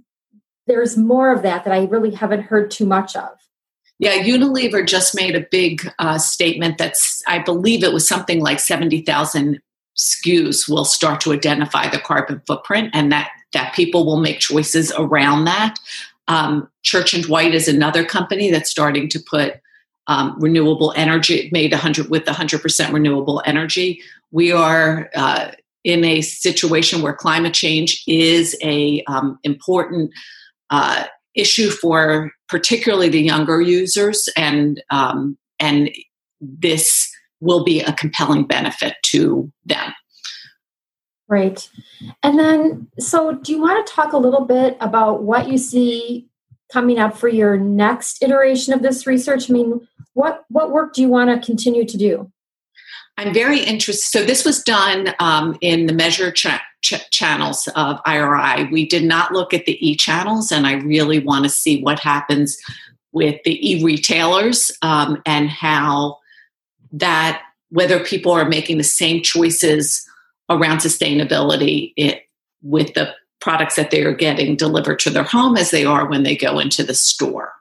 there's 0.66 0.96
more 0.96 1.32
of 1.32 1.42
that 1.42 1.64
that 1.64 1.74
I 1.74 1.84
really 1.84 2.12
haven't 2.12 2.42
heard 2.42 2.70
too 2.70 2.86
much 2.86 3.16
of. 3.16 3.30
Yeah, 3.98 4.22
Unilever 4.22 4.86
just 4.86 5.14
made 5.14 5.36
a 5.36 5.46
big 5.50 5.88
uh, 5.98 6.18
statement 6.18 6.78
that's, 6.78 7.22
I 7.28 7.38
believe 7.38 7.84
it 7.84 7.92
was 7.92 8.06
something 8.06 8.40
like 8.40 8.58
70,000 8.58 9.60
SKUs 9.96 10.68
will 10.68 10.84
start 10.84 11.20
to 11.20 11.32
identify 11.32 11.88
the 11.88 12.00
carbon 12.00 12.42
footprint 12.46 12.90
and 12.94 13.12
that, 13.12 13.30
that 13.52 13.74
people 13.74 14.04
will 14.04 14.20
make 14.20 14.40
choices 14.40 14.92
around 14.96 15.44
that. 15.44 15.76
Um, 16.26 16.68
Church 16.82 17.14
and 17.14 17.22
Dwight 17.22 17.54
is 17.54 17.68
another 17.68 18.04
company 18.04 18.50
that's 18.50 18.70
starting 18.70 19.08
to 19.08 19.20
put 19.20 19.60
um, 20.08 20.36
renewable 20.40 20.92
energy 20.96 21.48
made 21.52 21.70
100 21.70 22.10
with 22.10 22.24
100% 22.24 22.92
renewable 22.92 23.40
energy. 23.46 24.02
We 24.32 24.50
are 24.50 25.10
uh, 25.14 25.52
in 25.84 26.04
a 26.04 26.20
situation 26.20 27.02
where 27.02 27.12
climate 27.12 27.54
change 27.54 28.02
is 28.06 28.56
a 28.62 29.02
um, 29.08 29.38
important 29.42 30.10
uh, 30.70 31.04
issue 31.34 31.70
for 31.70 32.30
particularly 32.48 33.08
the 33.08 33.20
younger 33.20 33.60
users, 33.60 34.28
and 34.36 34.82
um, 34.90 35.36
and 35.58 35.90
this 36.40 37.10
will 37.40 37.64
be 37.64 37.80
a 37.80 37.92
compelling 37.92 38.44
benefit 38.46 38.94
to 39.02 39.50
them. 39.64 39.92
Right. 41.28 41.68
And 42.22 42.38
then, 42.38 42.88
so 42.98 43.32
do 43.32 43.52
you 43.52 43.60
want 43.60 43.86
to 43.86 43.92
talk 43.92 44.12
a 44.12 44.18
little 44.18 44.44
bit 44.44 44.76
about 44.80 45.22
what 45.22 45.48
you 45.48 45.56
see 45.56 46.28
coming 46.70 46.98
up 46.98 47.16
for 47.16 47.28
your 47.28 47.56
next 47.56 48.22
iteration 48.22 48.74
of 48.74 48.82
this 48.82 49.06
research? 49.06 49.50
I 49.50 49.52
mean, 49.54 49.80
what 50.14 50.44
what 50.48 50.70
work 50.70 50.94
do 50.94 51.00
you 51.00 51.08
want 51.08 51.30
to 51.30 51.44
continue 51.44 51.86
to 51.86 51.96
do? 51.96 52.30
I'm 53.18 53.34
very 53.34 53.60
interested. 53.60 54.18
So 54.18 54.24
this 54.24 54.44
was 54.44 54.62
done 54.62 55.14
um, 55.18 55.56
in 55.60 55.86
the 55.86 55.92
measure 55.92 56.30
ch- 56.32 56.46
ch- 56.82 57.10
channels 57.10 57.68
of 57.76 58.00
IRI. 58.06 58.68
We 58.70 58.86
did 58.86 59.04
not 59.04 59.32
look 59.32 59.52
at 59.52 59.66
the 59.66 59.86
e 59.86 59.96
channels, 59.96 60.50
and 60.50 60.66
I 60.66 60.74
really 60.74 61.18
want 61.18 61.44
to 61.44 61.50
see 61.50 61.82
what 61.82 62.00
happens 62.00 62.58
with 63.12 63.40
the 63.44 63.70
e 63.70 63.84
retailers 63.84 64.72
um, 64.82 65.20
and 65.26 65.48
how 65.48 66.18
that 66.92 67.42
whether 67.70 68.04
people 68.04 68.32
are 68.32 68.48
making 68.48 68.78
the 68.78 68.84
same 68.84 69.22
choices 69.22 70.06
around 70.50 70.78
sustainability 70.78 71.92
it, 71.96 72.22
with 72.62 72.92
the 72.94 73.14
products 73.40 73.76
that 73.76 73.90
they 73.90 74.02
are 74.02 74.14
getting 74.14 74.56
delivered 74.56 74.98
to 75.00 75.10
their 75.10 75.22
home 75.22 75.56
as 75.56 75.70
they 75.70 75.84
are 75.84 76.06
when 76.06 76.22
they 76.22 76.36
go 76.36 76.58
into 76.58 76.84
the 76.84 76.94
store. 76.94 77.52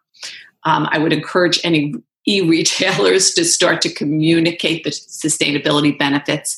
Um, 0.63 0.87
I 0.91 0.99
would 0.99 1.13
encourage 1.13 1.59
any 1.63 1.95
e-retailers 2.27 3.31
to 3.33 3.43
start 3.43 3.81
to 3.81 3.89
communicate 3.91 4.83
the 4.83 4.91
sustainability 4.91 5.97
benefits 5.97 6.57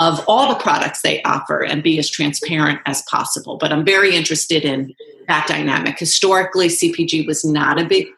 of 0.00 0.24
all 0.26 0.48
the 0.48 0.60
products 0.60 1.02
they 1.02 1.22
offer 1.22 1.62
and 1.62 1.82
be 1.82 1.98
as 1.98 2.10
transparent 2.10 2.80
as 2.86 3.02
possible. 3.02 3.56
But 3.58 3.72
I'm 3.72 3.84
very 3.84 4.16
interested 4.16 4.64
in 4.64 4.94
that 5.28 5.46
dynamic. 5.46 5.98
Historically, 5.98 6.68
CPG 6.68 7.26
was 7.26 7.44
not 7.44 7.80
a 7.80 7.84
big 7.84 8.08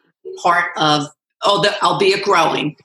part 0.41 0.71
of, 0.77 1.07
albeit 1.43 2.23
growing, 2.23 2.75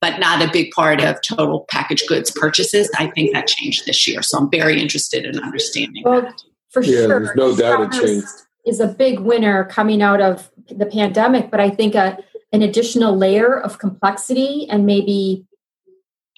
but 0.00 0.18
not 0.18 0.42
a 0.42 0.50
big 0.52 0.72
part 0.72 1.00
of 1.00 1.20
total 1.22 1.64
packaged 1.70 2.06
goods 2.08 2.30
purchases. 2.30 2.90
I 2.98 3.06
think 3.06 3.32
that 3.32 3.46
changed 3.46 3.86
this 3.86 4.06
year. 4.06 4.20
So 4.20 4.38
I'm 4.38 4.50
very 4.50 4.80
interested 4.80 5.24
in 5.24 5.38
understanding 5.38 6.02
well, 6.04 6.22
that. 6.22 6.42
For 6.70 6.82
yeah, 6.82 7.06
sure. 7.06 7.20
There's 7.24 7.36
no 7.36 7.56
doubt 7.56 7.94
it 7.94 8.06
changed. 8.06 8.26
Is 8.66 8.78
a 8.78 8.88
big 8.88 9.20
winner 9.20 9.64
coming 9.64 10.02
out 10.02 10.20
of 10.20 10.50
the 10.68 10.84
pandemic, 10.84 11.50
but 11.50 11.60
I 11.60 11.70
think 11.70 11.94
a 11.94 12.18
an 12.52 12.62
additional 12.62 13.16
layer 13.16 13.58
of 13.58 13.78
complexity 13.78 14.66
and 14.68 14.86
maybe 14.86 15.46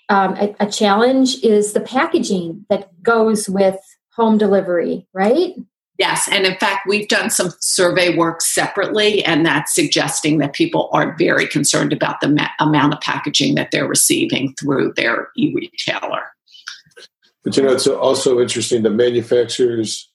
um, 0.09 0.35
a, 0.37 0.55
a 0.61 0.71
challenge 0.71 1.43
is 1.43 1.73
the 1.73 1.81
packaging 1.81 2.67
that 2.69 3.03
goes 3.03 3.49
with 3.49 3.79
home 4.15 4.37
delivery, 4.37 5.07
right? 5.15 5.55
Yes, 5.99 6.29
and 6.31 6.45
in 6.45 6.57
fact, 6.57 6.87
we've 6.87 7.09
done 7.09 7.31
some 7.31 7.51
survey 7.61 8.17
work 8.17 8.41
separately, 8.41 9.25
and 9.25 9.47
that's 9.47 9.75
suggesting 9.75 10.39
that 10.39 10.53
people 10.53 10.91
are 10.93 11.17
very 11.17 11.47
concerned 11.47 11.93
about 11.93 12.21
the 12.21 12.29
ma- 12.29 12.49
amount 12.61 12.95
of 12.95 13.01
packaging 13.01 13.55
that 13.55 13.71
they're 13.71 13.87
receiving 13.87 14.55
through 14.59 14.95
their 14.97 15.29
e 15.37 15.55
retailer. 15.55 16.23
But 17.45 17.57
you 17.57 17.63
know, 17.63 17.73
it's 17.73 17.87
also 17.87 18.41
interesting. 18.41 18.83
The 18.83 18.91
manufacturers 18.91 20.11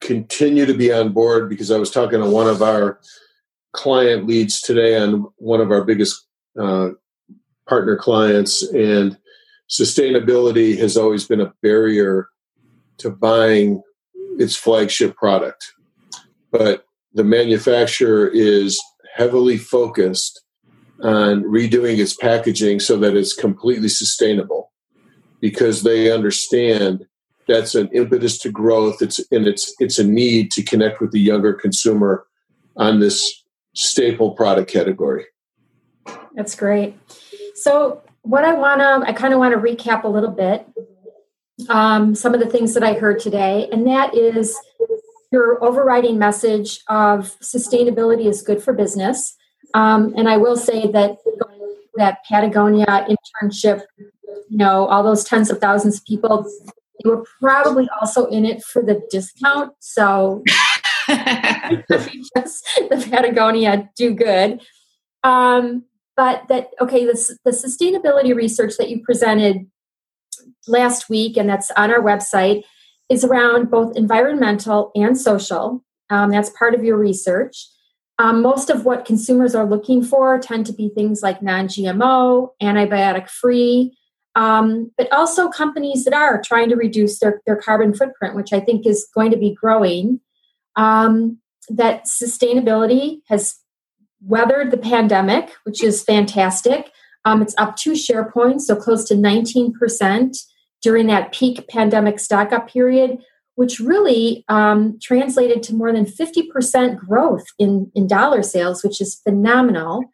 continue 0.00 0.66
to 0.66 0.74
be 0.74 0.92
on 0.92 1.12
board 1.12 1.48
because 1.48 1.70
I 1.70 1.78
was 1.78 1.90
talking 1.90 2.20
to 2.20 2.28
one 2.28 2.48
of 2.48 2.62
our 2.62 2.98
client 3.72 4.26
leads 4.26 4.60
today 4.60 4.98
on 4.98 5.26
one 5.36 5.60
of 5.60 5.70
our 5.70 5.84
biggest 5.84 6.26
uh, 6.60 6.90
partner 7.68 7.96
clients, 7.96 8.62
and 8.62 9.16
sustainability 9.68 10.76
has 10.78 10.96
always 10.96 11.26
been 11.26 11.40
a 11.40 11.52
barrier 11.62 12.28
to 12.98 13.10
buying 13.10 13.82
its 14.38 14.56
flagship 14.56 15.16
product. 15.16 15.72
But 16.50 16.84
the 17.14 17.24
manufacturer 17.24 18.28
is 18.28 18.80
heavily 19.14 19.58
focused 19.58 20.42
on 21.02 21.44
redoing 21.44 21.98
its 21.98 22.14
packaging 22.14 22.80
so 22.80 22.96
that 22.98 23.16
it's 23.16 23.34
completely 23.34 23.88
sustainable. 23.88 24.70
because 25.40 25.82
they 25.82 26.12
understand 26.12 27.06
that's 27.48 27.74
an 27.74 27.88
impetus 27.92 28.38
to 28.38 28.50
growth. 28.50 29.02
It's 29.02 29.18
and 29.32 29.46
it's 29.46 29.74
it's 29.80 29.98
a 29.98 30.04
need 30.04 30.52
to 30.52 30.62
connect 30.62 31.00
with 31.00 31.12
the 31.12 31.20
younger 31.20 31.52
consumer 31.54 32.26
on 32.76 33.00
this 33.00 33.39
staple 33.74 34.32
product 34.32 34.70
category. 34.70 35.26
That's 36.34 36.54
great. 36.54 36.96
So 37.54 38.02
what 38.22 38.44
I 38.44 38.54
want 38.54 38.80
to, 38.80 39.08
I 39.08 39.12
kind 39.12 39.32
of 39.32 39.38
want 39.38 39.54
to 39.54 39.60
recap 39.60 40.04
a 40.04 40.08
little 40.08 40.30
bit 40.30 40.66
um, 41.68 42.14
some 42.14 42.34
of 42.34 42.40
the 42.40 42.46
things 42.46 42.74
that 42.74 42.82
I 42.82 42.94
heard 42.94 43.20
today, 43.20 43.68
and 43.70 43.86
that 43.86 44.14
is 44.14 44.56
your 45.30 45.62
overriding 45.62 46.18
message 46.18 46.80
of 46.88 47.38
sustainability 47.40 48.26
is 48.26 48.42
good 48.42 48.62
for 48.62 48.72
business. 48.72 49.36
Um, 49.74 50.14
and 50.16 50.28
I 50.28 50.36
will 50.36 50.56
say 50.56 50.90
that 50.90 51.16
that 51.96 52.24
Patagonia 52.24 52.86
internship, 52.86 53.82
you 53.98 54.56
know, 54.56 54.86
all 54.86 55.02
those 55.02 55.24
tens 55.24 55.50
of 55.50 55.58
thousands 55.58 55.98
of 55.98 56.04
people, 56.04 56.50
they 57.02 57.10
were 57.10 57.24
probably 57.40 57.88
also 58.00 58.26
in 58.26 58.44
it 58.44 58.62
for 58.62 58.82
the 58.82 59.02
discount. 59.10 59.74
So 59.80 60.42
the 62.34 63.08
Patagonia 63.10 63.88
do 63.96 64.14
good. 64.14 64.60
Um, 65.22 65.84
but 66.16 66.48
that 66.48 66.70
okay, 66.80 67.04
the, 67.04 67.36
the 67.44 67.50
sustainability 67.50 68.34
research 68.34 68.74
that 68.78 68.90
you 68.90 69.02
presented 69.02 69.66
last 70.66 71.08
week, 71.08 71.36
and 71.36 71.48
that's 71.48 71.70
on 71.72 71.90
our 71.90 72.00
website, 72.00 72.62
is 73.08 73.24
around 73.24 73.70
both 73.70 73.96
environmental 73.96 74.92
and 74.94 75.18
social. 75.18 75.84
Um, 76.10 76.30
that's 76.30 76.50
part 76.50 76.74
of 76.74 76.84
your 76.84 76.96
research. 76.96 77.66
Um, 78.18 78.42
most 78.42 78.68
of 78.68 78.84
what 78.84 79.06
consumers 79.06 79.54
are 79.54 79.64
looking 79.64 80.02
for 80.02 80.38
tend 80.38 80.66
to 80.66 80.74
be 80.74 80.90
things 80.90 81.22
like 81.22 81.42
non 81.42 81.68
GMO, 81.68 82.50
antibiotic 82.62 83.30
free, 83.30 83.96
um, 84.34 84.92
but 84.98 85.10
also 85.12 85.48
companies 85.48 86.04
that 86.04 86.14
are 86.14 86.40
trying 86.42 86.68
to 86.68 86.76
reduce 86.76 87.18
their, 87.18 87.40
their 87.46 87.56
carbon 87.56 87.94
footprint, 87.94 88.36
which 88.36 88.52
I 88.52 88.60
think 88.60 88.86
is 88.86 89.08
going 89.14 89.30
to 89.30 89.36
be 89.36 89.54
growing. 89.54 90.20
Um, 90.76 91.38
that 91.68 92.04
sustainability 92.06 93.20
has 93.28 93.56
weathered 94.22 94.70
the 94.70 94.76
pandemic, 94.76 95.50
which 95.64 95.82
is 95.82 96.02
fantastic. 96.02 96.90
Um, 97.24 97.42
it's 97.42 97.54
up 97.58 97.76
two 97.76 97.94
share 97.94 98.30
points, 98.30 98.66
so 98.66 98.76
close 98.76 99.04
to 99.04 99.14
19% 99.14 100.36
during 100.82 101.06
that 101.06 101.32
peak 101.32 101.68
pandemic 101.68 102.18
stock 102.18 102.52
up 102.52 102.68
period, 102.68 103.18
which 103.54 103.78
really 103.78 104.44
um, 104.48 104.98
translated 105.00 105.62
to 105.64 105.74
more 105.74 105.92
than 105.92 106.06
50% 106.06 106.96
growth 106.96 107.44
in, 107.58 107.90
in 107.94 108.06
dollar 108.06 108.42
sales, 108.42 108.82
which 108.82 109.00
is 109.00 109.20
phenomenal. 109.22 110.04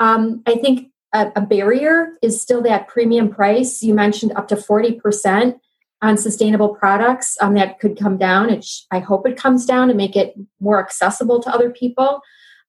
Um, 0.00 0.42
I 0.46 0.56
think 0.56 0.88
a, 1.14 1.30
a, 1.36 1.40
barrier 1.40 2.12
is 2.22 2.40
still 2.40 2.62
that 2.62 2.88
premium 2.88 3.30
price. 3.30 3.82
You 3.82 3.94
mentioned 3.94 4.32
up 4.36 4.48
to 4.48 4.56
40% 4.56 5.58
on 6.06 6.16
sustainable 6.16 6.74
products. 6.74 7.36
Um, 7.40 7.54
that 7.54 7.80
could 7.80 7.98
come 7.98 8.16
down. 8.16 8.48
It 8.50 8.64
sh- 8.64 8.82
I 8.90 9.00
hope 9.00 9.28
it 9.28 9.36
comes 9.36 9.66
down 9.66 9.88
to 9.88 9.94
make 9.94 10.14
it 10.14 10.34
more 10.60 10.78
accessible 10.78 11.42
to 11.42 11.50
other 11.50 11.70
people. 11.70 12.20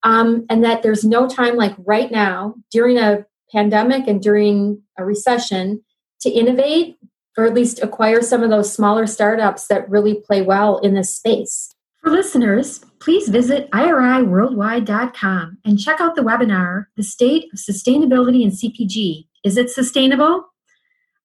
Um, 0.04 0.46
and 0.50 0.64
that 0.64 0.84
there's 0.84 1.04
no 1.04 1.28
time 1.28 1.56
like 1.56 1.76
right 1.86 2.12
now 2.12 2.56
during 2.72 2.98
a 2.98 3.26
pandemic 3.52 4.08
and 4.08 4.22
during 4.22 4.82
a 4.98 5.06
recession 5.06 5.84
to 6.22 6.30
innovate 6.30 6.98
or 7.38 7.46
at 7.46 7.54
least 7.54 7.82
acquire 7.84 8.22
some 8.22 8.42
of 8.42 8.50
those 8.50 8.74
smaller 8.74 9.06
startups 9.06 9.68
that 9.68 9.90
really 9.90 10.16
play 10.16 10.42
well 10.42 10.80
in 10.80 10.96
this 10.96 11.16
space. 11.16 11.70
For 12.02 12.10
listeners, 12.10 12.80
please 13.00 13.30
visit 13.30 13.70
iriworldwide.com 13.72 15.58
and 15.64 15.80
check 15.80 16.02
out 16.02 16.16
the 16.16 16.24
webinar, 16.24 16.86
The 16.96 17.04
State 17.04 17.46
of 17.54 17.60
Sustainability 17.60 18.44
in 18.44 18.52
CPG. 18.52 19.28
Is 19.44 19.58
it 19.58 19.70
sustainable? 19.70 20.46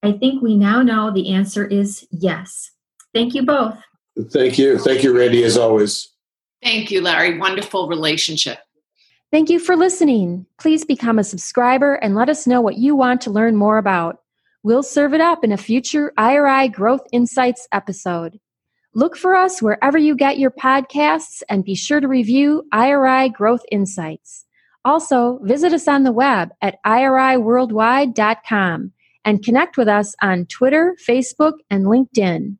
I 0.02 0.12
think 0.12 0.42
we 0.42 0.56
now 0.56 0.82
know 0.82 1.10
the 1.10 1.32
answer 1.32 1.64
is 1.64 2.06
yes. 2.10 2.70
Thank 3.14 3.34
you 3.34 3.44
both. 3.44 3.78
Thank 4.30 4.58
you. 4.58 4.78
Thank 4.78 5.02
you, 5.02 5.16
Randi, 5.16 5.44
as 5.44 5.56
always. 5.56 6.08
Thank 6.62 6.90
you, 6.90 7.00
Larry. 7.00 7.38
Wonderful 7.38 7.88
relationship. 7.88 8.58
Thank 9.30 9.48
you 9.48 9.58
for 9.58 9.76
listening. 9.76 10.44
Please 10.58 10.84
become 10.84 11.18
a 11.18 11.24
subscriber 11.24 11.94
and 11.94 12.14
let 12.14 12.28
us 12.28 12.46
know 12.46 12.60
what 12.60 12.76
you 12.76 12.94
want 12.94 13.22
to 13.22 13.30
learn 13.30 13.56
more 13.56 13.78
about. 13.78 14.18
We'll 14.62 14.82
serve 14.82 15.14
it 15.14 15.20
up 15.20 15.42
in 15.42 15.52
a 15.52 15.56
future 15.56 16.12
IRI 16.18 16.68
Growth 16.68 17.06
Insights 17.12 17.66
episode. 17.72 18.38
Look 18.94 19.16
for 19.16 19.34
us 19.34 19.62
wherever 19.62 19.96
you 19.96 20.14
get 20.14 20.38
your 20.38 20.50
podcasts 20.50 21.42
and 21.48 21.64
be 21.64 21.74
sure 21.74 22.00
to 22.00 22.06
review 22.06 22.64
IRI 22.72 23.30
Growth 23.30 23.64
Insights. 23.72 24.44
Also, 24.84 25.38
visit 25.42 25.72
us 25.72 25.88
on 25.88 26.02
the 26.02 26.12
web 26.12 26.50
at 26.60 26.76
iriworldwide.com 26.84 28.92
and 29.24 29.44
connect 29.44 29.76
with 29.76 29.88
us 29.88 30.14
on 30.22 30.46
Twitter, 30.46 30.96
Facebook, 31.06 31.54
and 31.70 31.86
LinkedIn. 31.86 32.56